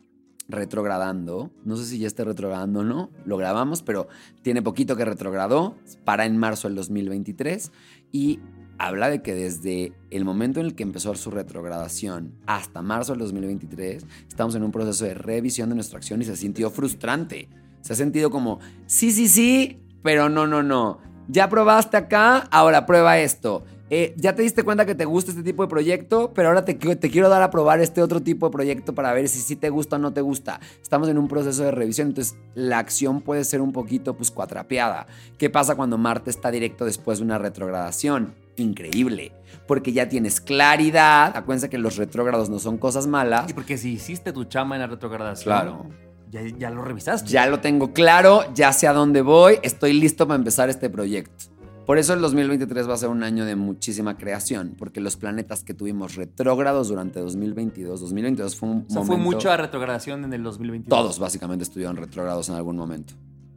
retrogradando. 0.48 1.50
No 1.66 1.76
sé 1.76 1.86
si 1.86 1.98
ya 1.98 2.06
está 2.06 2.24
retrogradando 2.24 2.82
o 2.82 2.84
no, 2.84 3.10
lo 3.26 3.36
grabamos, 3.36 3.82
pero 3.82 4.08
tiene 4.44 4.62
poquito 4.62 4.96
que 4.96 5.04
retrogradó, 5.04 5.78
para 6.06 6.28
en 6.28 6.38
marzo 6.38 6.68
del 6.68 6.76
2023 6.76 7.72
y 8.12 8.42
habla 8.88 9.10
de 9.10 9.22
que 9.22 9.36
desde 9.36 9.94
el 10.10 10.26
momento 10.26 10.60
en 10.60 10.66
el 10.66 10.76
que 10.76 10.84
empezó 10.84 11.14
su 11.16 11.30
retrogradación 11.30 12.34
hasta 12.48 12.82
marzo 12.82 13.14
del 13.14 13.20
2023, 13.20 14.04
estamos 14.28 14.56
en 14.56 14.64
un 14.64 14.72
proceso 14.72 15.06
de 15.06 15.14
revisión 15.14 15.70
de 15.70 15.76
nuestra 15.76 15.98
acción 15.98 16.22
y 16.22 16.26
se 16.26 16.36
sintió 16.36 16.72
frustrante. 16.72 17.48
Se 17.82 17.94
ha 17.94 17.96
sentido 17.96 18.32
como, 18.32 18.60
sí, 18.88 19.12
sí, 19.12 19.28
sí, 19.28 19.80
pero 20.04 20.30
no, 20.30 20.48
no, 20.48 20.64
no. 20.64 21.00
Ya 21.28 21.48
probaste 21.50 21.98
acá, 21.98 22.48
ahora 22.52 22.86
prueba 22.86 23.20
esto. 23.20 23.64
Eh, 23.94 24.14
ya 24.16 24.34
te 24.34 24.42
diste 24.42 24.64
cuenta 24.64 24.86
que 24.86 24.96
te 24.96 25.04
gusta 25.04 25.32
este 25.32 25.44
tipo 25.44 25.64
de 25.64 25.70
proyecto, 25.70 26.32
pero 26.34 26.48
ahora 26.48 26.64
te, 26.64 26.76
te, 26.76 27.12
quiero 27.12 27.28
dar 27.28 27.42
a 27.42 27.52
probar 27.52 27.82
este 27.82 28.02
otro 28.02 28.22
tipo 28.22 28.46
de 28.48 28.52
proyecto 28.54 28.96
para 28.96 29.12
ver 29.12 29.28
si 29.28 29.40
sí 29.40 29.58
te 29.58 29.70
gusta 29.70 29.98
o 29.98 30.00
no 30.00 30.14
te 30.14 30.22
gusta. 30.22 30.62
Estamos 30.82 31.10
en 31.10 31.18
un 31.18 31.28
proceso 31.28 31.64
de 31.64 31.72
revisión, 31.72 32.08
entonces 32.08 32.38
la 32.56 32.80
acción 32.80 33.20
puede 33.20 33.44
ser 33.44 33.60
un 33.60 33.74
poquito 33.74 34.16
pues 34.16 34.32
cuatrapeada. 34.32 35.08
¿Qué 35.38 35.50
pasa 35.50 35.76
cuando 35.76 35.98
Marte 35.98 36.30
está 36.30 36.52
directo 36.52 36.86
después 36.86 37.20
de 37.20 37.26
una 37.26 37.38
retrogradación? 37.38 38.34
Increíble. 38.62 39.34
Porque 39.68 39.94
ya 39.94 40.10
tienes 40.10 40.42
claridad. 40.42 41.36
Acuérdense 41.36 41.70
que 41.70 41.78
los 41.78 41.98
retrógrados 41.98 42.50
no 42.50 42.60
son 42.60 42.78
cosas 42.78 43.08
malas. 43.08 43.50
Y 43.50 43.54
porque 43.54 43.78
si 43.78 43.94
hiciste 43.94 44.34
tu 44.34 44.46
chama 44.46 44.76
en 44.76 44.82
la 44.82 44.88
retrogradación. 44.88 45.54
Claro. 45.54 45.86
Ya, 46.30 46.42
ya 46.44 46.70
lo 46.70 46.84
revisaste. 46.84 47.30
Ya 47.30 47.46
lo 47.48 47.60
tengo 47.60 47.92
claro, 47.92 48.46
ya 48.54 48.72
sé 48.72 48.88
a 48.88 48.94
dónde 48.94 49.22
voy, 49.22 49.60
estoy 49.64 49.92
listo 49.92 50.28
para 50.28 50.38
empezar 50.38 50.70
este 50.70 50.90
proyecto. 50.90 51.52
Por 51.86 51.98
eso 51.98 52.14
el 52.14 52.22
2023 52.22 52.88
va 52.88 52.94
a 52.94 52.98
ser 52.98 53.10
un 53.10 53.22
año 53.22 53.44
de 53.44 53.58
muchísima 53.58 54.16
creación, 54.16 54.76
porque 54.78 55.02
los 55.02 55.18
planetas 55.18 55.64
que 55.64 55.74
tuvimos 55.74 56.16
retrógrados 56.16 56.88
durante 56.88 57.20
2022, 57.20 58.00
2022 58.00 58.56
fue 58.56 58.70
un 58.70 58.88
o 58.96 59.04
fue 59.04 59.18
mucha 59.18 59.58
retrogradación 59.58 60.24
en 60.24 60.32
el 60.32 60.42
2022. 60.42 60.88
Todos 60.88 61.20
básicamente 61.20 61.64
estuvieron 61.64 61.98
retrógrados 61.98 62.48
en 62.48 62.56
algún 62.56 62.78
momento. 62.78 63.14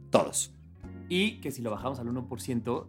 Todos. 0.09 0.51
Y 1.07 1.39
que 1.39 1.51
si 1.51 1.61
lo 1.61 1.71
bajamos 1.71 1.99
al 1.99 2.07
1%, 2.07 2.87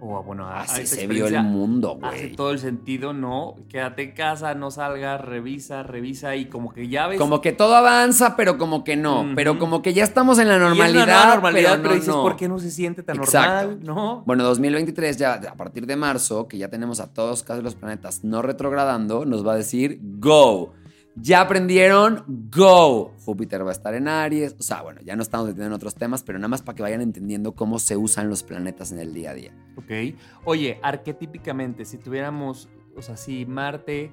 o 0.00 0.22
bueno, 0.22 0.48
Así 0.48 0.86
se 0.86 1.06
vio 1.06 1.26
el 1.26 1.42
mundo, 1.42 1.98
güey. 2.00 2.14
Hace 2.14 2.28
todo 2.28 2.50
el 2.50 2.58
sentido, 2.58 3.12
¿no? 3.12 3.56
Quédate 3.68 4.02
en 4.02 4.12
casa, 4.12 4.54
no 4.54 4.70
salgas, 4.70 5.20
revisa, 5.20 5.82
revisa 5.82 6.36
y 6.36 6.46
como 6.46 6.72
que 6.72 6.88
ya 6.88 7.06
ves. 7.06 7.18
Como 7.18 7.40
que 7.40 7.52
todo 7.52 7.74
avanza, 7.76 8.36
pero 8.36 8.58
como 8.58 8.84
que 8.84 8.96
no. 8.96 9.26
Pero 9.34 9.58
como 9.58 9.82
que 9.82 9.94
ya 9.94 10.04
estamos 10.04 10.38
en 10.38 10.48
la 10.48 10.58
normalidad. 10.58 11.06
la 11.06 11.34
normalidad, 11.34 11.78
pero, 11.82 11.94
dices, 11.94 12.14
¿por 12.14 12.36
qué 12.36 12.48
no 12.48 12.58
se 12.58 12.70
siente 12.70 13.02
tan 13.02 13.16
normal? 13.16 13.80
¿No? 13.82 14.22
Bueno, 14.26 14.44
2023 14.44 15.16
ya, 15.16 15.34
a 15.34 15.54
partir 15.54 15.86
de 15.86 15.96
marzo, 15.96 16.48
que 16.48 16.58
ya 16.58 16.68
tenemos 16.68 17.00
a 17.00 17.12
todos 17.12 17.42
casi 17.42 17.62
los 17.62 17.74
planetas 17.74 18.24
no 18.24 18.42
retrogradando, 18.42 19.24
nos 19.24 19.46
va 19.46 19.54
a 19.54 19.56
decir, 19.56 20.00
go. 20.02 20.72
Ya 21.18 21.40
aprendieron, 21.40 22.24
go. 22.50 23.14
Júpiter 23.24 23.64
va 23.64 23.70
a 23.70 23.72
estar 23.72 23.94
en 23.94 24.06
Aries. 24.06 24.54
O 24.58 24.62
sea, 24.62 24.82
bueno, 24.82 25.00
ya 25.02 25.16
no 25.16 25.22
estamos 25.22 25.48
entendiendo 25.48 25.74
en 25.74 25.76
otros 25.76 25.94
temas, 25.94 26.22
pero 26.22 26.38
nada 26.38 26.48
más 26.48 26.60
para 26.60 26.76
que 26.76 26.82
vayan 26.82 27.00
entendiendo 27.00 27.52
cómo 27.52 27.78
se 27.78 27.96
usan 27.96 28.28
los 28.28 28.42
planetas 28.42 28.92
en 28.92 28.98
el 28.98 29.14
día 29.14 29.30
a 29.30 29.34
día. 29.34 29.52
Ok. 29.76 30.14
Oye, 30.44 30.78
arquetípicamente, 30.82 31.86
si 31.86 31.96
tuviéramos, 31.96 32.68
o 32.94 33.00
sea, 33.00 33.16
si 33.16 33.46
Marte, 33.46 34.12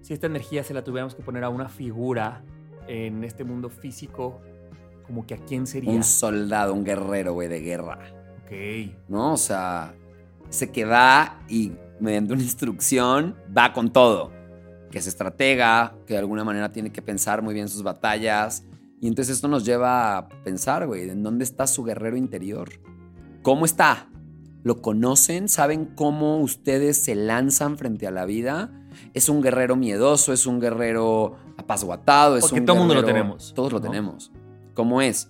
si 0.00 0.14
esta 0.14 0.28
energía 0.28 0.62
se 0.62 0.74
la 0.74 0.84
tuviéramos 0.84 1.16
que 1.16 1.22
poner 1.22 1.42
a 1.42 1.48
una 1.48 1.68
figura 1.68 2.44
en 2.86 3.24
este 3.24 3.42
mundo 3.42 3.68
físico, 3.68 4.40
como 5.04 5.26
que 5.26 5.34
a 5.34 5.38
quién 5.38 5.66
sería. 5.66 5.90
Un 5.90 6.04
soldado, 6.04 6.72
un 6.72 6.84
guerrero, 6.84 7.32
güey, 7.32 7.48
de 7.48 7.60
guerra. 7.62 7.98
Ok. 8.44 8.94
¿No? 9.08 9.32
O 9.32 9.36
sea, 9.36 9.92
se 10.50 10.70
queda 10.70 11.40
y 11.48 11.72
mediante 11.98 12.32
una 12.32 12.42
instrucción 12.42 13.34
va 13.56 13.72
con 13.72 13.92
todo 13.92 14.39
que 14.90 14.98
es 14.98 15.06
estratega, 15.06 15.94
que 16.06 16.14
de 16.14 16.18
alguna 16.18 16.44
manera 16.44 16.72
tiene 16.72 16.90
que 16.90 17.02
pensar 17.02 17.42
muy 17.42 17.54
bien 17.54 17.68
sus 17.68 17.82
batallas. 17.82 18.64
Y 19.00 19.08
entonces 19.08 19.36
esto 19.36 19.48
nos 19.48 19.64
lleva 19.64 20.18
a 20.18 20.28
pensar, 20.28 20.86
güey, 20.86 21.08
¿en 21.08 21.22
dónde 21.22 21.44
está 21.44 21.66
su 21.66 21.84
guerrero 21.84 22.16
interior? 22.16 22.68
¿Cómo 23.42 23.64
está? 23.64 24.08
¿Lo 24.62 24.82
conocen? 24.82 25.48
¿Saben 25.48 25.86
cómo 25.86 26.38
ustedes 26.38 27.02
se 27.02 27.14
lanzan 27.14 27.78
frente 27.78 28.06
a 28.06 28.10
la 28.10 28.26
vida? 28.26 28.70
¿Es 29.14 29.28
un 29.28 29.40
guerrero 29.40 29.76
miedoso? 29.76 30.32
¿Es 30.32 30.46
un 30.46 30.60
guerrero 30.60 31.36
apasguatado? 31.56 32.36
¿Es 32.36 32.42
Porque 32.42 32.60
un 32.60 32.66
todo 32.66 32.76
el 32.76 32.80
mundo 32.80 32.94
lo 32.94 33.04
tenemos, 33.04 33.54
Todos 33.54 33.72
lo 33.72 33.80
tenemos. 33.80 34.32
¿Cómo 34.74 35.00
es? 35.00 35.28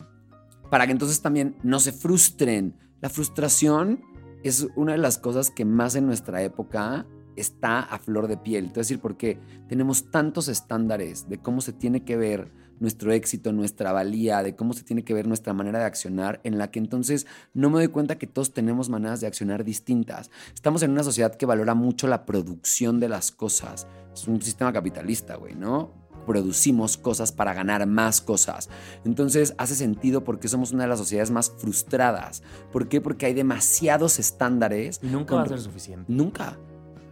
Para 0.69 0.87
que 0.87 0.93
entonces 0.93 1.21
también 1.23 1.57
no 1.63 1.79
se 1.79 1.93
frustren. 1.93 2.77
La 3.01 3.09
frustración 3.09 4.01
es 4.43 4.67
una 4.75 4.93
de 4.93 4.99
las 4.99 5.19
cosas 5.19 5.51
que 5.51 5.65
más 5.65 5.95
en 5.95 6.07
nuestra 6.07 6.43
época 6.43 7.07
está 7.41 7.81
a 7.81 7.99
flor 7.99 8.29
de 8.29 8.37
piel. 8.37 8.71
A 8.75 8.79
decir 8.79 8.99
por 9.01 9.17
qué. 9.17 9.39
Tenemos 9.69 10.11
tantos 10.11 10.49
estándares 10.49 11.29
de 11.29 11.39
cómo 11.39 11.61
se 11.61 11.73
tiene 11.73 12.05
que 12.05 12.17
ver 12.17 12.53
nuestro 12.81 13.13
éxito, 13.13 13.53
nuestra 13.53 13.93
valía, 13.93 14.43
de 14.43 14.57
cómo 14.57 14.73
se 14.73 14.85
tiene 14.85 15.05
que 15.05 15.13
ver 15.13 15.27
nuestra 15.27 15.53
manera 15.53 15.81
de 15.81 15.85
accionar, 15.85 16.41
en 16.45 16.57
la 16.57 16.71
que 16.71 16.79
entonces 16.79 17.27
no 17.53 17.69
me 17.69 17.77
doy 17.79 17.89
cuenta 17.89 18.17
que 18.17 18.27
todos 18.27 18.55
tenemos 18.55 18.89
maneras 18.89 19.21
de 19.21 19.27
accionar 19.27 19.65
distintas. 19.65 20.31
Estamos 20.55 20.83
en 20.83 20.91
una 20.93 21.03
sociedad 21.05 21.35
que 21.35 21.45
valora 21.45 21.75
mucho 21.75 22.07
la 22.09 22.25
producción 22.25 22.99
de 22.99 23.11
las 23.11 23.33
cosas. 23.33 23.87
Es 24.15 24.27
un 24.27 24.41
sistema 24.41 24.73
capitalista, 24.73 25.37
güey, 25.37 25.55
¿no? 25.55 25.93
Producimos 26.27 26.97
cosas 26.97 27.33
para 27.33 27.53
ganar 27.53 27.87
más 27.87 28.23
cosas. 28.23 28.71
Entonces 29.05 29.55
hace 29.59 29.75
sentido 29.75 30.25
porque 30.25 30.49
somos 30.49 30.73
una 30.73 30.85
de 30.85 30.89
las 30.89 30.99
sociedades 30.99 31.31
más 31.31 31.51
frustradas. 31.59 32.43
¿Por 32.73 32.89
qué? 32.89 33.01
Porque 33.03 33.27
hay 33.27 33.35
demasiados 33.35 34.19
estándares 34.19 35.01
Y 35.03 35.09
nunca 35.09 35.31
con- 35.35 35.39
va 35.41 35.43
a 35.45 35.49
ser 35.49 35.61
suficiente. 35.61 36.05
Nunca. 36.11 36.57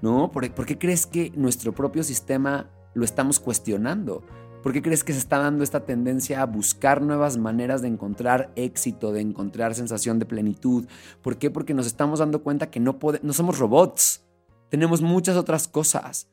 ¿No? 0.01 0.31
¿Por, 0.31 0.67
qué 0.67 0.79
crees 0.79 1.07
que 1.07 1.33
nuestro 1.35 1.75
propio 1.75 2.03
sistema 2.03 2.71
lo 2.95 3.05
estamos 3.05 3.41
cuestionando? 3.41 4.23
¿Por 4.63 4.73
qué 4.73 4.83
crees 4.83 5.05
que 5.05 5.13
se 5.13 5.19
está 5.19 5.39
dando 5.39 5.65
esta 5.65 5.85
tendencia 5.85 6.43
a 6.43 6.47
buscar 6.47 7.03
nuevas 7.03 7.37
maneras 7.39 7.83
de 7.83 7.89
encontrar 7.89 8.53
éxito, 8.57 9.13
de 9.13 9.21
encontrar 9.21 9.75
sensación 9.75 10.19
de 10.19 10.27
plenitud? 10.27 10.87
¿Por 11.23 11.39
qué? 11.39 11.51
Porque 11.51 11.75
nos 11.75 11.87
estamos 11.87 12.19
dando 12.19 12.43
cuenta 12.43 12.71
que 12.71 12.81
no, 12.81 12.99
no 13.23 13.33
somos 13.33 13.59
robots. 13.59 14.25
Tenemos 14.69 15.01
muchas 15.01 15.37
otras 15.37 15.69
cosas 15.69 16.29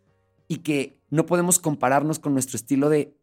y 0.48 0.58
que 0.58 1.00
no 1.10 1.26
podemos 1.26 1.60
compararnos 1.60 2.20
con 2.20 2.34
nuestro 2.34 2.58
estilo 2.58 2.90
de, 2.90 3.18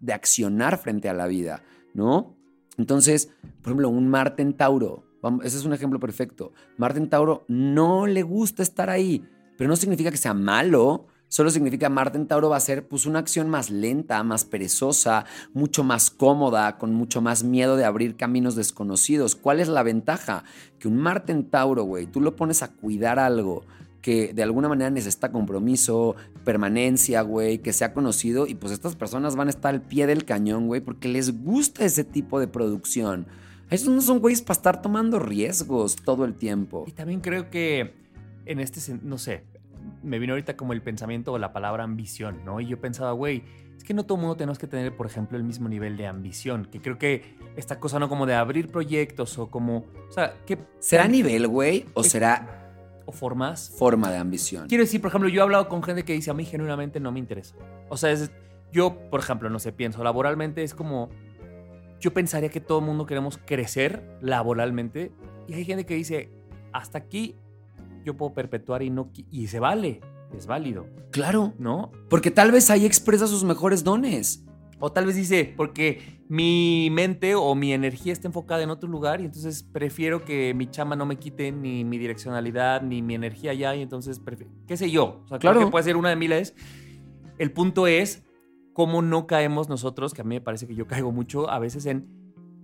de 0.00 0.12
accionar 0.12 0.78
frente 0.78 1.08
a 1.08 1.14
la 1.14 1.26
vida, 1.26 1.62
¿no? 1.94 2.36
Entonces, 2.76 3.30
por 3.62 3.70
ejemplo, 3.70 3.88
un 3.90 4.08
Marte 4.08 4.42
en 4.42 4.54
Tauro, 4.54 5.04
ese 5.42 5.58
es 5.58 5.64
un 5.64 5.74
ejemplo 5.74 6.00
perfecto. 6.00 6.52
Marte 6.78 6.98
en 6.98 7.08
Tauro 7.08 7.44
no 7.48 8.06
le 8.06 8.22
gusta 8.22 8.62
estar 8.62 8.88
ahí, 8.88 9.28
pero 9.60 9.68
no 9.68 9.76
significa 9.76 10.10
que 10.10 10.16
sea 10.16 10.32
malo, 10.32 11.08
solo 11.28 11.50
significa 11.50 11.90
Marte 11.90 12.18
Tauro 12.20 12.48
va 12.48 12.56
a 12.56 12.60
ser 12.60 12.88
pues 12.88 13.04
una 13.04 13.18
acción 13.18 13.50
más 13.50 13.68
lenta, 13.68 14.22
más 14.22 14.46
perezosa, 14.46 15.26
mucho 15.52 15.84
más 15.84 16.08
cómoda, 16.08 16.78
con 16.78 16.94
mucho 16.94 17.20
más 17.20 17.44
miedo 17.44 17.76
de 17.76 17.84
abrir 17.84 18.16
caminos 18.16 18.54
desconocidos. 18.54 19.36
¿Cuál 19.36 19.60
es 19.60 19.68
la 19.68 19.82
ventaja? 19.82 20.44
Que 20.78 20.88
un 20.88 20.96
Marte 20.96 21.34
Tauro, 21.42 21.82
güey, 21.82 22.06
tú 22.06 22.22
lo 22.22 22.36
pones 22.36 22.62
a 22.62 22.72
cuidar 22.72 23.18
algo 23.18 23.66
que 24.00 24.32
de 24.32 24.42
alguna 24.42 24.70
manera 24.70 24.88
necesita 24.88 25.30
compromiso, 25.30 26.16
permanencia, 26.42 27.20
güey, 27.20 27.58
que 27.58 27.74
sea 27.74 27.92
conocido 27.92 28.46
y 28.46 28.54
pues 28.54 28.72
estas 28.72 28.96
personas 28.96 29.36
van 29.36 29.48
a 29.48 29.50
estar 29.50 29.74
al 29.74 29.82
pie 29.82 30.06
del 30.06 30.24
cañón, 30.24 30.68
güey, 30.68 30.80
porque 30.80 31.06
les 31.06 31.44
gusta 31.44 31.84
ese 31.84 32.04
tipo 32.04 32.40
de 32.40 32.48
producción. 32.48 33.26
Estos 33.68 33.92
no 33.92 34.00
son 34.00 34.20
güeyes 34.20 34.40
para 34.40 34.56
estar 34.56 34.80
tomando 34.80 35.18
riesgos 35.18 35.96
todo 35.96 36.24
el 36.24 36.32
tiempo. 36.32 36.84
Y 36.88 36.92
también 36.92 37.20
creo 37.20 37.50
que 37.50 37.99
en 38.50 38.60
este, 38.60 38.98
no 39.02 39.18
sé, 39.18 39.44
me 40.02 40.18
vino 40.18 40.32
ahorita 40.34 40.56
como 40.56 40.72
el 40.72 40.82
pensamiento 40.82 41.32
o 41.32 41.38
la 41.38 41.52
palabra 41.52 41.84
ambición, 41.84 42.44
¿no? 42.44 42.60
Y 42.60 42.66
yo 42.66 42.80
pensaba, 42.80 43.12
güey, 43.12 43.42
es 43.76 43.84
que 43.84 43.94
no 43.94 44.04
todo 44.04 44.18
mundo 44.18 44.36
tenemos 44.36 44.58
que 44.58 44.66
tener, 44.66 44.94
por 44.96 45.06
ejemplo, 45.06 45.38
el 45.38 45.44
mismo 45.44 45.68
nivel 45.68 45.96
de 45.96 46.06
ambición, 46.06 46.66
que 46.66 46.80
creo 46.80 46.98
que 46.98 47.34
esta 47.56 47.78
cosa 47.80 47.98
no 47.98 48.08
como 48.08 48.26
de 48.26 48.34
abrir 48.34 48.68
proyectos 48.68 49.38
o 49.38 49.50
como, 49.50 49.86
o 50.08 50.12
sea, 50.12 50.34
¿qué 50.46 50.58
¿Será 50.80 51.06
nivel, 51.08 51.46
güey, 51.48 51.86
o 51.94 52.02
será 52.04 52.72
o 53.06 53.12
formas? 53.12 53.70
forma 53.78 54.10
de 54.10 54.18
ambición? 54.18 54.68
Quiero 54.68 54.84
decir, 54.84 55.00
por 55.00 55.08
ejemplo, 55.08 55.28
yo 55.30 55.40
he 55.40 55.42
hablado 55.44 55.68
con 55.68 55.82
gente 55.82 56.04
que 56.04 56.12
dice 56.12 56.30
a 56.30 56.34
mí 56.34 56.44
genuinamente 56.44 57.00
no 57.00 57.10
me 57.12 57.18
interesa. 57.18 57.54
O 57.88 57.96
sea, 57.96 58.10
es- 58.10 58.30
yo, 58.72 58.98
por 59.10 59.20
ejemplo, 59.20 59.48
no 59.50 59.58
sé, 59.58 59.72
pienso 59.72 60.02
laboralmente 60.04 60.62
es 60.62 60.74
como, 60.74 61.08
yo 62.00 62.12
pensaría 62.12 62.50
que 62.50 62.60
todo 62.60 62.80
el 62.80 62.84
mundo 62.84 63.06
queremos 63.06 63.38
crecer 63.44 64.18
laboralmente 64.20 65.10
y 65.48 65.54
hay 65.54 65.64
gente 65.64 65.86
que 65.86 65.94
dice, 65.94 66.28
hasta 66.72 66.98
aquí 66.98 67.34
yo 68.04 68.16
puedo 68.16 68.32
perpetuar 68.34 68.82
y 68.82 68.90
no 68.90 69.10
y 69.30 69.46
se 69.48 69.60
vale, 69.60 70.00
es 70.36 70.46
válido, 70.46 70.86
Claro, 71.10 71.54
¿no? 71.58 71.90
porque 72.08 72.30
tal 72.30 72.52
vez 72.52 72.70
ahí 72.70 72.86
expresa 72.86 73.26
sus 73.26 73.44
mejores 73.44 73.82
dones. 73.84 74.44
O 74.82 74.90
tal 74.90 75.04
vez 75.04 75.14
dice, 75.14 75.52
porque 75.58 76.22
mi 76.26 76.88
mente 76.90 77.34
o 77.34 77.54
mi 77.54 77.74
energía 77.74 78.14
está 78.14 78.28
enfocada 78.28 78.62
en 78.62 78.70
otro 78.70 78.88
lugar 78.88 79.20
y 79.20 79.26
entonces 79.26 79.62
prefiero 79.62 80.24
que 80.24 80.54
mi 80.54 80.70
chama 80.70 80.96
no 80.96 81.04
me 81.04 81.16
quite 81.16 81.52
ni 81.52 81.84
mi 81.84 81.98
direccionalidad 81.98 82.80
ni 82.80 83.02
mi 83.02 83.14
energía 83.14 83.50
allá 83.50 83.74
y 83.76 83.82
entonces, 83.82 84.22
qué 84.66 84.78
sé 84.78 84.90
yo. 84.90 85.20
O 85.24 85.28
sea, 85.28 85.38
claro 85.38 85.60
que 85.60 85.66
puede 85.66 85.84
ser 85.84 85.98
una 85.98 86.08
de 86.08 86.16
miles. 86.16 86.54
El 87.36 87.52
punto 87.52 87.86
es 87.86 88.24
cómo 88.72 89.02
no 89.02 89.26
caemos 89.26 89.68
nosotros, 89.68 90.14
que 90.14 90.22
a 90.22 90.24
mí 90.24 90.36
me 90.36 90.40
parece 90.40 90.66
que 90.66 90.74
yo 90.74 90.86
caigo 90.86 91.12
mucho 91.12 91.50
a 91.50 91.58
veces 91.58 91.84
en 91.84 92.08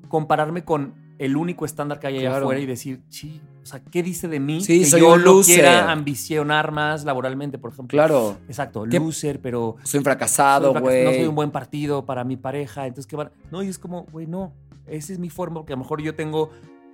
compararme 0.09 0.65
con 0.65 0.95
el 1.19 1.37
único 1.37 1.67
estándar 1.67 1.99
que 1.99 2.07
hay 2.07 2.17
allá 2.19 2.31
Claro. 2.31 2.45
afuera 2.47 2.61
y 2.63 2.67
decir, 2.67 3.03
sí, 3.09 3.43
o 3.67 3.69
sea, 3.69 3.81
¿qué 3.83 4.01
dice 4.03 4.29
de 4.29 4.39
mí 4.39 4.61
Sí, 4.61 4.79
que 4.79 4.85
soy 4.87 5.01
yo 5.01 5.15
un 5.15 5.25
loser. 5.25 5.57
quiera 5.57 5.91
ambicionar 5.91 6.71
más 6.71 7.05
laboralmente, 7.05 7.59
por 7.59 7.73
ejemplo? 7.73 7.97
Claro, 7.97 8.37
Exacto, 8.47 8.85
¿Qué- 8.89 9.01
loser, 9.01 9.41
pero 9.41 9.75
soy 9.83 9.99
un 9.99 10.05
fracasado, 10.05 10.73
fracas- 10.73 10.83
No 11.05 11.11
soy 11.11 11.17
güey. 11.19 11.27
un 11.27 11.35
buen 11.35 11.51
partido 11.51 12.07
para 12.07 12.23
mi 12.23 12.37
pareja. 12.37 12.87
Entonces, 12.87 13.09
¿qué 13.09 13.17
van? 13.17 13.31
No, 13.51 13.63
y 13.65 13.69
es 13.69 13.79
como, 13.81 14.05
güey, 14.13 14.27
no. 14.29 14.53
Esa 14.87 15.13
es 15.13 15.19
mi 15.19 15.31
forma, 15.31 15.57
porque 15.61 15.73
a 15.73 15.77
lo 15.77 15.83
mejor 15.83 16.01
yo 16.01 16.15
tengo 16.15 16.51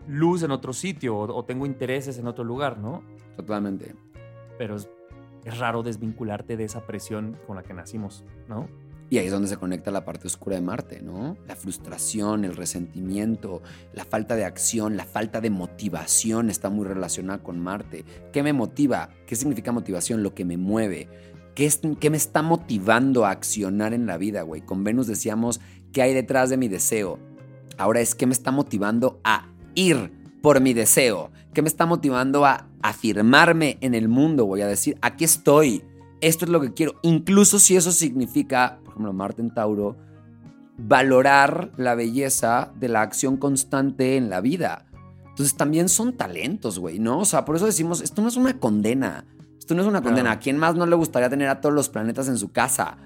luz 0.08 0.42
en 0.42 0.50
otro 0.50 0.72
sitio 0.72 1.14
o, 1.16 1.36
o 1.36 1.44
tengo 1.44 1.66
intereses 1.66 2.16
en 2.18 2.26
otro 2.26 2.42
lugar, 2.42 2.78
¿no? 2.78 3.02
Totalmente. 3.36 3.94
Pero 4.56 4.76
es, 4.76 4.88
es 5.44 5.58
raro 5.58 5.82
desvincularte 5.82 6.56
de 6.56 6.64
esa 6.64 6.86
presión 6.86 7.36
con 7.46 7.56
la 7.56 7.62
que 7.62 7.74
nacimos, 7.74 8.24
¿no? 8.48 8.66
Y 9.12 9.18
ahí 9.18 9.26
es 9.26 9.32
donde 9.32 9.46
se 9.48 9.58
conecta 9.58 9.90
la 9.90 10.06
parte 10.06 10.26
oscura 10.26 10.56
de 10.56 10.62
Marte, 10.62 11.02
¿no? 11.02 11.36
La 11.46 11.54
frustración, 11.54 12.46
el 12.46 12.56
resentimiento, 12.56 13.60
la 13.92 14.06
falta 14.06 14.36
de 14.36 14.46
acción, 14.46 14.96
la 14.96 15.04
falta 15.04 15.42
de 15.42 15.50
motivación 15.50 16.48
está 16.48 16.70
muy 16.70 16.86
relacionada 16.86 17.42
con 17.42 17.60
Marte. 17.60 18.06
¿Qué 18.32 18.42
me 18.42 18.54
motiva? 18.54 19.10
¿Qué 19.26 19.36
significa 19.36 19.70
motivación? 19.70 20.22
Lo 20.22 20.34
que 20.34 20.46
me 20.46 20.56
mueve. 20.56 21.10
¿Qué, 21.54 21.66
es- 21.66 21.82
qué 22.00 22.08
me 22.08 22.16
está 22.16 22.40
motivando 22.40 23.26
a 23.26 23.32
accionar 23.32 23.92
en 23.92 24.06
la 24.06 24.16
vida, 24.16 24.40
güey? 24.44 24.62
Con 24.62 24.82
Venus 24.82 25.08
decíamos, 25.08 25.60
¿qué 25.92 26.00
hay 26.00 26.14
detrás 26.14 26.48
de 26.48 26.56
mi 26.56 26.68
deseo? 26.68 27.18
Ahora 27.76 28.00
es 28.00 28.14
qué 28.14 28.24
me 28.24 28.32
está 28.32 28.50
motivando 28.50 29.20
a 29.24 29.46
ir 29.74 30.10
por 30.40 30.62
mi 30.62 30.72
deseo. 30.72 31.30
¿Qué 31.52 31.60
me 31.60 31.68
está 31.68 31.84
motivando 31.84 32.46
a 32.46 32.66
afirmarme 32.80 33.76
en 33.82 33.94
el 33.94 34.08
mundo, 34.08 34.46
güey? 34.46 34.62
A 34.62 34.66
decir, 34.66 34.96
aquí 35.02 35.24
estoy. 35.24 35.84
Esto 36.22 36.44
es 36.44 36.50
lo 36.52 36.60
que 36.60 36.72
quiero. 36.72 36.94
Incluso 37.02 37.58
si 37.58 37.74
eso 37.76 37.90
significa, 37.90 38.78
por 38.92 39.00
ejemplo, 39.02 39.12
Marte 39.12 39.42
en 39.42 39.52
Tauro, 39.54 39.96
valorar 40.78 41.70
la 41.76 41.94
belleza 41.94 42.72
de 42.76 42.88
la 42.88 43.02
acción 43.02 43.36
constante 43.36 44.16
en 44.16 44.30
la 44.30 44.40
vida. 44.40 44.86
Entonces 45.30 45.56
también 45.56 45.88
son 45.88 46.16
talentos, 46.16 46.78
güey, 46.78 46.98
¿no? 46.98 47.20
O 47.20 47.24
sea, 47.24 47.44
por 47.44 47.56
eso 47.56 47.66
decimos, 47.66 48.00
esto 48.00 48.22
no 48.22 48.28
es 48.28 48.36
una 48.36 48.58
condena. 48.58 49.24
Esto 49.58 49.74
no 49.74 49.82
es 49.82 49.88
una 49.88 50.02
condena. 50.02 50.32
¿A 50.32 50.38
quién 50.38 50.58
más 50.58 50.74
no 50.74 50.86
le 50.86 50.96
gustaría 50.96 51.30
tener 51.30 51.48
a 51.48 51.60
todos 51.60 51.74
los 51.74 51.88
planetas 51.88 52.28
en 52.28 52.36
su 52.36 52.50
casa? 52.52 52.98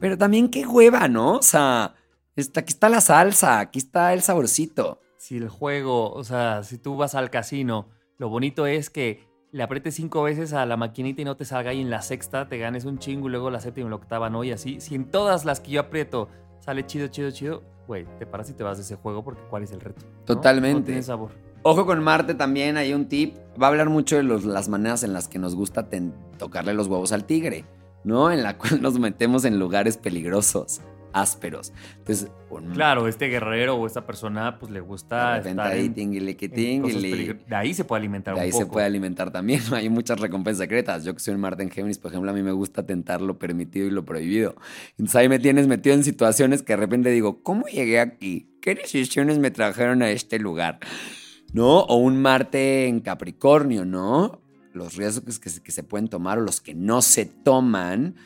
Pero 0.00 0.16
también 0.16 0.48
qué 0.48 0.64
hueva, 0.66 1.08
¿no? 1.08 1.36
O 1.38 1.42
sea, 1.42 1.94
está- 2.36 2.60
aquí 2.60 2.72
está 2.72 2.88
la 2.88 3.00
salsa, 3.00 3.58
aquí 3.58 3.80
está 3.80 4.14
el 4.14 4.22
saborcito. 4.22 5.00
Si 5.18 5.36
el 5.36 5.48
juego, 5.48 6.12
o 6.12 6.22
sea, 6.24 6.62
si 6.62 6.78
tú 6.78 6.96
vas 6.96 7.14
al 7.16 7.30
casino, 7.30 7.88
lo 8.16 8.28
bonito 8.28 8.66
es 8.66 8.90
que 8.90 9.27
le 9.50 9.62
aprietes 9.62 9.94
cinco 9.94 10.22
veces 10.22 10.52
a 10.52 10.66
la 10.66 10.76
maquinita 10.76 11.22
y 11.22 11.24
no 11.24 11.36
te 11.36 11.44
salga 11.44 11.72
y 11.72 11.80
en 11.80 11.90
la 11.90 12.02
sexta 12.02 12.48
te 12.48 12.58
ganes 12.58 12.84
un 12.84 12.98
chingo 12.98 13.28
y 13.28 13.30
luego 13.30 13.50
la 13.50 13.60
séptima 13.60 13.86
y 13.86 13.90
la 13.90 13.96
octava, 13.96 14.28
¿no? 14.30 14.44
Y 14.44 14.52
así, 14.52 14.80
si 14.80 14.94
en 14.94 15.06
todas 15.10 15.44
las 15.44 15.60
que 15.60 15.70
yo 15.72 15.80
aprieto 15.80 16.28
sale 16.60 16.84
chido, 16.86 17.08
chido, 17.08 17.30
chido, 17.30 17.62
güey, 17.86 18.06
te 18.18 18.26
paras 18.26 18.50
y 18.50 18.52
te 18.52 18.62
vas 18.62 18.76
de 18.76 18.82
ese 18.84 18.96
juego 18.96 19.24
porque 19.24 19.40
¿cuál 19.48 19.62
es 19.62 19.72
el 19.72 19.80
reto? 19.80 20.02
¿no? 20.04 20.24
Totalmente. 20.26 20.80
No 20.80 20.84
tiene 20.86 21.02
sabor. 21.02 21.30
Ojo 21.62 21.86
con 21.86 22.02
Marte 22.04 22.34
también, 22.34 22.76
hay 22.76 22.92
un 22.92 23.08
tip. 23.08 23.36
Va 23.60 23.66
a 23.66 23.70
hablar 23.70 23.88
mucho 23.88 24.16
de 24.16 24.22
los- 24.22 24.44
las 24.44 24.68
maneras 24.68 25.02
en 25.02 25.12
las 25.12 25.28
que 25.28 25.38
nos 25.38 25.54
gusta 25.54 25.88
ten- 25.88 26.14
tocarle 26.38 26.74
los 26.74 26.86
huevos 26.86 27.12
al 27.12 27.24
tigre. 27.24 27.64
¿no? 28.04 28.30
En 28.30 28.42
la 28.44 28.56
cual 28.56 28.80
nos 28.80 28.98
metemos 28.98 29.44
en 29.44 29.58
lugares 29.58 29.96
peligrosos 29.96 30.80
ásperos. 31.12 31.72
Entonces, 31.98 32.30
claro, 32.72 33.08
este 33.08 33.26
guerrero 33.28 33.76
o 33.76 33.86
esta 33.86 34.06
persona, 34.06 34.58
pues 34.58 34.70
le 34.72 34.80
gusta. 34.80 35.40
De 35.40 35.50
estar 35.50 35.72
ahí, 35.72 35.88
de 35.88 37.56
ahí 37.56 37.74
se 37.74 37.84
puede 37.84 38.00
alimentar 38.00 38.34
de 38.34 38.40
ahí 38.40 38.52
se 38.52 38.66
puede 38.66 38.86
alimentar 38.86 39.30
también. 39.30 39.60
Hay 39.72 39.88
muchas 39.88 40.20
recompensas 40.20 40.64
secretas. 40.64 41.04
Yo 41.04 41.14
que 41.14 41.20
soy 41.20 41.34
un 41.34 41.40
Marte 41.40 41.62
en 41.62 41.70
Géminis, 41.70 41.98
por 41.98 42.10
ejemplo, 42.10 42.30
a 42.30 42.34
mí 42.34 42.42
me 42.42 42.52
gusta 42.52 42.84
tentar 42.84 43.20
lo 43.20 43.38
permitido 43.38 43.86
y 43.86 43.90
lo 43.90 44.04
prohibido. 44.04 44.56
Entonces 44.92 45.16
ahí 45.16 45.28
me 45.28 45.38
tienes 45.38 45.66
metido 45.66 45.94
en 45.94 46.04
situaciones 46.04 46.62
que 46.62 46.72
de 46.74 46.78
repente 46.78 47.10
digo, 47.10 47.42
¿cómo 47.42 47.66
llegué 47.66 48.00
aquí? 48.00 48.50
¿Qué 48.60 48.74
decisiones 48.74 49.38
me 49.38 49.50
trajeron 49.50 50.02
a 50.02 50.10
este 50.10 50.38
lugar? 50.38 50.78
¿No? 51.52 51.80
O 51.80 51.96
un 51.96 52.20
Marte 52.20 52.86
en 52.86 53.00
Capricornio, 53.00 53.84
¿no? 53.84 54.42
Los 54.74 54.96
riesgos 54.96 55.38
que, 55.38 55.50
que 55.62 55.72
se 55.72 55.82
pueden 55.82 56.08
tomar 56.08 56.38
o 56.38 56.42
los 56.42 56.60
que 56.60 56.74
no 56.74 57.02
se 57.02 57.24
toman 57.24 58.16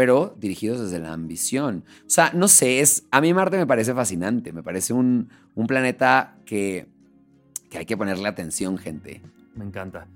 pero 0.00 0.34
dirigidos 0.38 0.80
desde 0.80 0.98
la 0.98 1.12
ambición. 1.12 1.84
O 2.06 2.08
sea, 2.08 2.30
no 2.32 2.48
sé, 2.48 2.80
es, 2.80 3.04
a 3.10 3.20
mí 3.20 3.34
Marte 3.34 3.58
me 3.58 3.66
parece 3.66 3.92
fascinante, 3.92 4.50
me 4.50 4.62
parece 4.62 4.94
un, 4.94 5.28
un 5.54 5.66
planeta 5.66 6.38
que, 6.46 6.86
que 7.68 7.76
hay 7.76 7.84
que 7.84 7.98
ponerle 7.98 8.26
atención, 8.26 8.78
gente. 8.78 9.20
Me 9.54 9.66
encanta. 9.66 10.06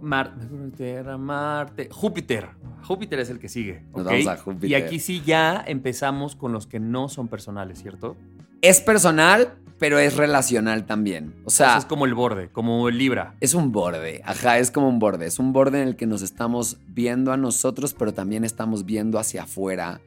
Marte, 0.00 1.02
Marte, 1.18 1.88
Júpiter. 1.90 2.50
Júpiter 2.84 3.18
es 3.18 3.30
el 3.30 3.40
que 3.40 3.48
sigue. 3.48 3.82
Nos 3.96 4.04
vamos 4.04 4.28
a 4.28 4.36
Júpiter. 4.36 4.70
Y 4.70 4.74
aquí 4.74 5.00
sí 5.00 5.22
ya 5.26 5.64
empezamos 5.66 6.36
con 6.36 6.52
los 6.52 6.68
que 6.68 6.78
no 6.78 7.08
son 7.08 7.26
personales, 7.26 7.82
¿cierto? 7.82 8.16
Es 8.62 8.80
personal, 8.80 9.54
pero 9.84 9.98
es 9.98 10.16
relacional 10.16 10.86
también. 10.86 11.34
O 11.44 11.50
sea, 11.50 11.76
es 11.76 11.84
como 11.84 12.06
el 12.06 12.14
borde, 12.14 12.48
como 12.48 12.88
el 12.88 12.96
Libra. 12.96 13.34
Es 13.40 13.52
un 13.52 13.70
borde, 13.70 14.22
ajá, 14.24 14.58
es 14.58 14.70
como 14.70 14.88
un 14.88 14.98
borde. 14.98 15.26
Es 15.26 15.38
un 15.38 15.52
borde 15.52 15.82
en 15.82 15.88
el 15.88 15.94
que 15.94 16.06
nos 16.06 16.22
estamos 16.22 16.78
viendo 16.86 17.32
a 17.32 17.36
nosotros, 17.36 17.92
pero 17.92 18.14
también 18.14 18.44
estamos 18.44 18.86
viendo 18.86 19.18
hacia 19.18 19.42
afuera. 19.42 20.00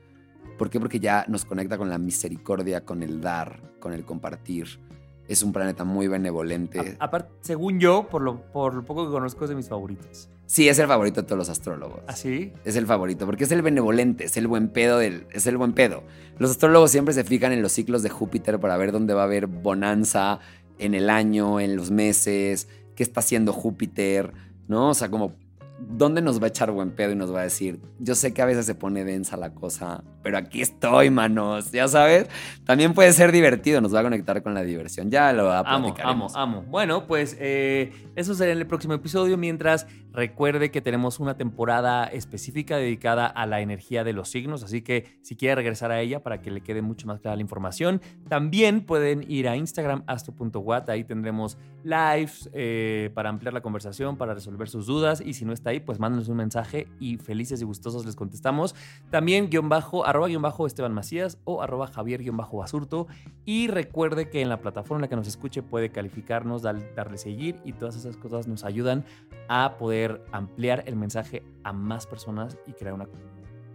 ¿Por 0.57 0.71
qué? 0.71 0.79
Porque 0.79 0.99
ya 0.99 1.25
nos 1.27 1.45
conecta 1.45 1.77
con 1.77 1.89
la 1.89 1.99
misericordia, 1.99 2.85
con 2.85 3.03
el 3.03 3.21
dar, 3.21 3.61
con 3.79 3.93
el 3.93 4.03
compartir. 4.03 4.79
Es 5.27 5.43
un 5.43 5.51
planeta 5.51 5.83
muy 5.83 6.07
benevolente. 6.07 6.95
aparte, 6.99 7.31
según 7.41 7.79
yo, 7.79 8.07
por 8.09 8.21
lo, 8.21 8.41
por 8.51 8.73
lo 8.73 8.85
poco 8.85 9.05
que 9.05 9.11
conozco, 9.11 9.43
es 9.43 9.49
de 9.49 9.55
mis 9.55 9.67
favoritos. 9.67 10.29
Sí, 10.45 10.69
es 10.69 10.79
el 10.79 10.87
favorito 10.87 11.21
de 11.21 11.27
todos 11.27 11.37
los 11.37 11.49
astrólogos. 11.49 12.01
¿Ah, 12.07 12.15
sí? 12.15 12.53
Es 12.63 12.77
el 12.77 12.85
favorito, 12.85 13.25
porque 13.25 13.43
es 13.43 13.51
el 13.51 13.61
benevolente, 13.61 14.23
es 14.25 14.37
el 14.37 14.47
buen 14.47 14.69
pedo 14.69 14.97
del. 14.97 15.27
Es 15.31 15.45
el 15.45 15.57
buen 15.57 15.73
pedo. 15.73 16.03
Los 16.37 16.51
astrólogos 16.51 16.91
siempre 16.91 17.13
se 17.13 17.25
fijan 17.25 17.51
en 17.51 17.61
los 17.61 17.73
ciclos 17.73 18.01
de 18.03 18.09
Júpiter 18.09 18.59
para 18.59 18.77
ver 18.77 18.93
dónde 18.93 19.13
va 19.13 19.21
a 19.21 19.25
haber 19.25 19.47
bonanza 19.47 20.39
en 20.79 20.93
el 20.93 21.09
año, 21.09 21.59
en 21.59 21.75
los 21.75 21.91
meses, 21.91 22.69
qué 22.95 23.03
está 23.03 23.19
haciendo 23.19 23.51
Júpiter, 23.51 24.33
¿no? 24.67 24.89
O 24.91 24.93
sea, 24.93 25.09
como 25.09 25.33
¿dónde 25.79 26.21
nos 26.21 26.41
va 26.41 26.45
a 26.45 26.49
echar 26.49 26.71
buen 26.71 26.91
pedo 26.91 27.11
y 27.11 27.15
nos 27.15 27.33
va 27.33 27.41
a 27.41 27.43
decir, 27.43 27.79
yo 27.99 28.15
sé 28.15 28.33
que 28.33 28.41
a 28.41 28.45
veces 28.45 28.65
se 28.65 28.75
pone 28.75 29.03
densa 29.03 29.37
la 29.37 29.53
cosa, 29.53 30.03
pero 30.27 30.39
aquí 30.39 30.61
estoy, 30.61 31.09
manos, 31.09 31.71
ya 31.71 31.87
sabes? 31.87 32.27
También 32.65 32.93
puede 32.93 33.13
ser 33.13 33.31
divertido, 33.31 33.79
nos 33.79 33.95
va 33.95 34.01
a 34.01 34.03
conectar 34.03 34.43
con 34.43 34.53
la 34.53 34.61
diversión. 34.61 35.09
Ya 35.09 35.31
lo 35.31 35.45
va 35.45 35.59
a 35.59 35.73
Amo, 35.73 35.95
amo, 36.03 36.27
amo. 36.35 36.63
Bueno, 36.63 37.07
pues 37.07 37.37
eh, 37.39 37.93
eso 38.17 38.35
será 38.35 38.51
en 38.51 38.57
el 38.57 38.67
próximo 38.67 38.93
episodio, 38.93 39.37
mientras 39.37 39.87
recuerde 40.11 40.71
que 40.71 40.81
tenemos 40.81 41.19
una 41.21 41.37
temporada 41.37 42.05
específica 42.05 42.75
dedicada 42.75 43.27
a 43.27 43.45
la 43.45 43.61
energía 43.61 44.03
de 44.03 44.11
los 44.11 44.29
signos, 44.29 44.63
así 44.63 44.81
que 44.81 45.19
si 45.21 45.35
quiere 45.35 45.55
regresar 45.55 45.91
a 45.91 46.01
ella 46.01 46.23
para 46.23 46.41
que 46.41 46.49
le 46.49 46.61
quede 46.61 46.81
mucho 46.81 47.07
más 47.07 47.19
clara 47.19 47.35
la 47.35 47.41
información, 47.41 48.01
también 48.27 48.81
pueden 48.81 49.23
ir 49.31 49.47
a 49.47 49.55
Instagram 49.55 50.03
astro.wat, 50.07 50.89
ahí 50.89 51.03
tendremos 51.03 51.57
lives 51.83 52.49
eh, 52.53 53.11
para 53.13 53.29
ampliar 53.29 53.53
la 53.53 53.61
conversación, 53.61 54.17
para 54.17 54.33
resolver 54.33 54.67
sus 54.67 54.87
dudas 54.87 55.21
y 55.23 55.35
si 55.35 55.45
no 55.45 55.53
está 55.53 55.69
ahí, 55.69 55.79
pues 55.79 55.99
mándenos 55.99 56.27
un 56.27 56.37
mensaje 56.37 56.87
y 56.99 57.17
felices 57.17 57.61
y 57.61 57.65
gustosos 57.65 58.05
les 58.05 58.15
contestamos. 58.15 58.75
También 59.11 59.49
guion 59.49 59.69
bajo, 59.69 60.05
arroba 60.17 60.27
guion 60.27 60.41
bajo 60.41 60.65
Esteban 60.65 60.93
Macías 60.93 61.37
o 61.43 61.61
arroba 61.61 61.87
Javier 61.87 62.23
guion 62.23 62.37
bajo 62.37 62.57
Basurto. 62.57 63.07
Y 63.45 63.67
recuerde 63.67 64.29
que 64.29 64.41
en 64.41 64.49
la 64.49 64.59
plataforma 64.59 64.97
en 64.97 65.01
la 65.03 65.07
que 65.09 65.15
nos 65.15 65.27
escuche 65.27 65.61
puede 65.61 65.91
calificarnos, 65.91 66.63
darle 66.63 67.17
seguir 67.17 67.57
y 67.63 67.73
todas 67.73 67.95
esas 67.95 68.17
cosas 68.17 68.47
nos 68.47 68.63
ayudan 68.63 69.05
a 69.47 69.77
poder 69.77 70.23
ampliar 70.31 70.83
el 70.87 70.95
mensaje 70.95 71.43
a 71.63 71.71
más 71.71 72.07
personas 72.07 72.57
y 72.65 72.73
crear 72.73 72.93
una 72.93 73.07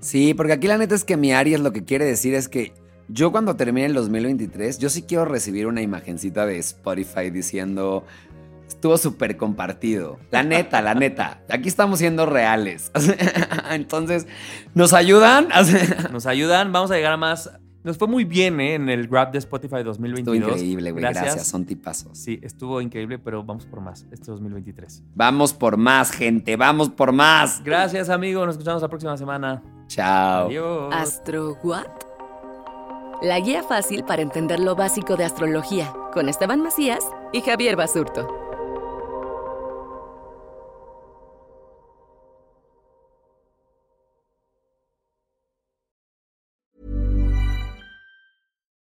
Sí, 0.00 0.34
porque 0.34 0.54
aquí 0.54 0.66
la 0.66 0.78
neta 0.78 0.96
es 0.96 1.04
que 1.04 1.16
mi 1.16 1.32
Aries 1.32 1.60
lo 1.60 1.72
que 1.72 1.84
quiere 1.84 2.04
decir 2.04 2.34
es 2.34 2.48
que 2.48 2.72
yo 3.08 3.30
cuando 3.30 3.56
termine 3.56 3.86
el 3.86 3.94
2023, 3.94 4.78
yo 4.78 4.88
sí 4.88 5.02
quiero 5.02 5.24
recibir 5.24 5.66
una 5.66 5.82
imagencita 5.82 6.44
de 6.46 6.58
Spotify 6.58 7.30
diciendo 7.30 8.04
estuvo 8.74 8.98
súper 8.98 9.36
compartido. 9.36 10.18
La 10.30 10.42
neta, 10.42 10.82
la 10.82 10.94
neta. 10.94 11.42
Aquí 11.48 11.68
estamos 11.68 11.98
siendo 11.98 12.26
reales. 12.26 12.90
Entonces, 13.70 14.26
¿nos 14.74 14.92
ayudan? 14.92 15.48
Nos 16.12 16.26
ayudan. 16.26 16.72
Vamos 16.72 16.90
a 16.90 16.96
llegar 16.96 17.12
a 17.12 17.16
más. 17.16 17.50
Nos 17.84 17.98
fue 17.98 18.06
muy 18.06 18.24
bien 18.24 18.60
¿eh? 18.60 18.74
en 18.74 18.88
el 18.88 19.08
Grab 19.08 19.32
de 19.32 19.38
Spotify 19.38 19.82
2022. 19.82 20.18
Estuvo 20.18 20.52
increíble, 20.52 20.90
güey. 20.92 21.02
Gracias. 21.02 21.46
Son 21.46 21.64
tipazos. 21.64 22.16
Sí, 22.16 22.38
estuvo 22.42 22.80
increíble, 22.80 23.18
pero 23.18 23.42
vamos 23.42 23.66
por 23.66 23.80
más 23.80 24.06
este 24.12 24.30
2023. 24.30 25.02
Vamos 25.14 25.52
por 25.52 25.76
más, 25.76 26.12
gente. 26.12 26.56
Vamos 26.56 26.90
por 26.90 27.12
más. 27.12 27.62
Gracias, 27.64 28.08
amigo. 28.08 28.46
Nos 28.46 28.54
escuchamos 28.54 28.82
la 28.82 28.88
próxima 28.88 29.16
semana. 29.16 29.62
Chao. 29.88 30.46
Adiós. 30.46 30.94
Astro 30.94 31.58
What? 31.62 31.86
La 33.20 33.38
guía 33.38 33.62
fácil 33.62 34.04
para 34.04 34.22
entender 34.22 34.58
lo 34.58 34.74
básico 34.74 35.16
de 35.16 35.24
astrología 35.24 35.92
con 36.12 36.28
Esteban 36.28 36.60
Macías 36.60 37.04
y 37.32 37.40
Javier 37.40 37.76
Basurto. 37.76 38.41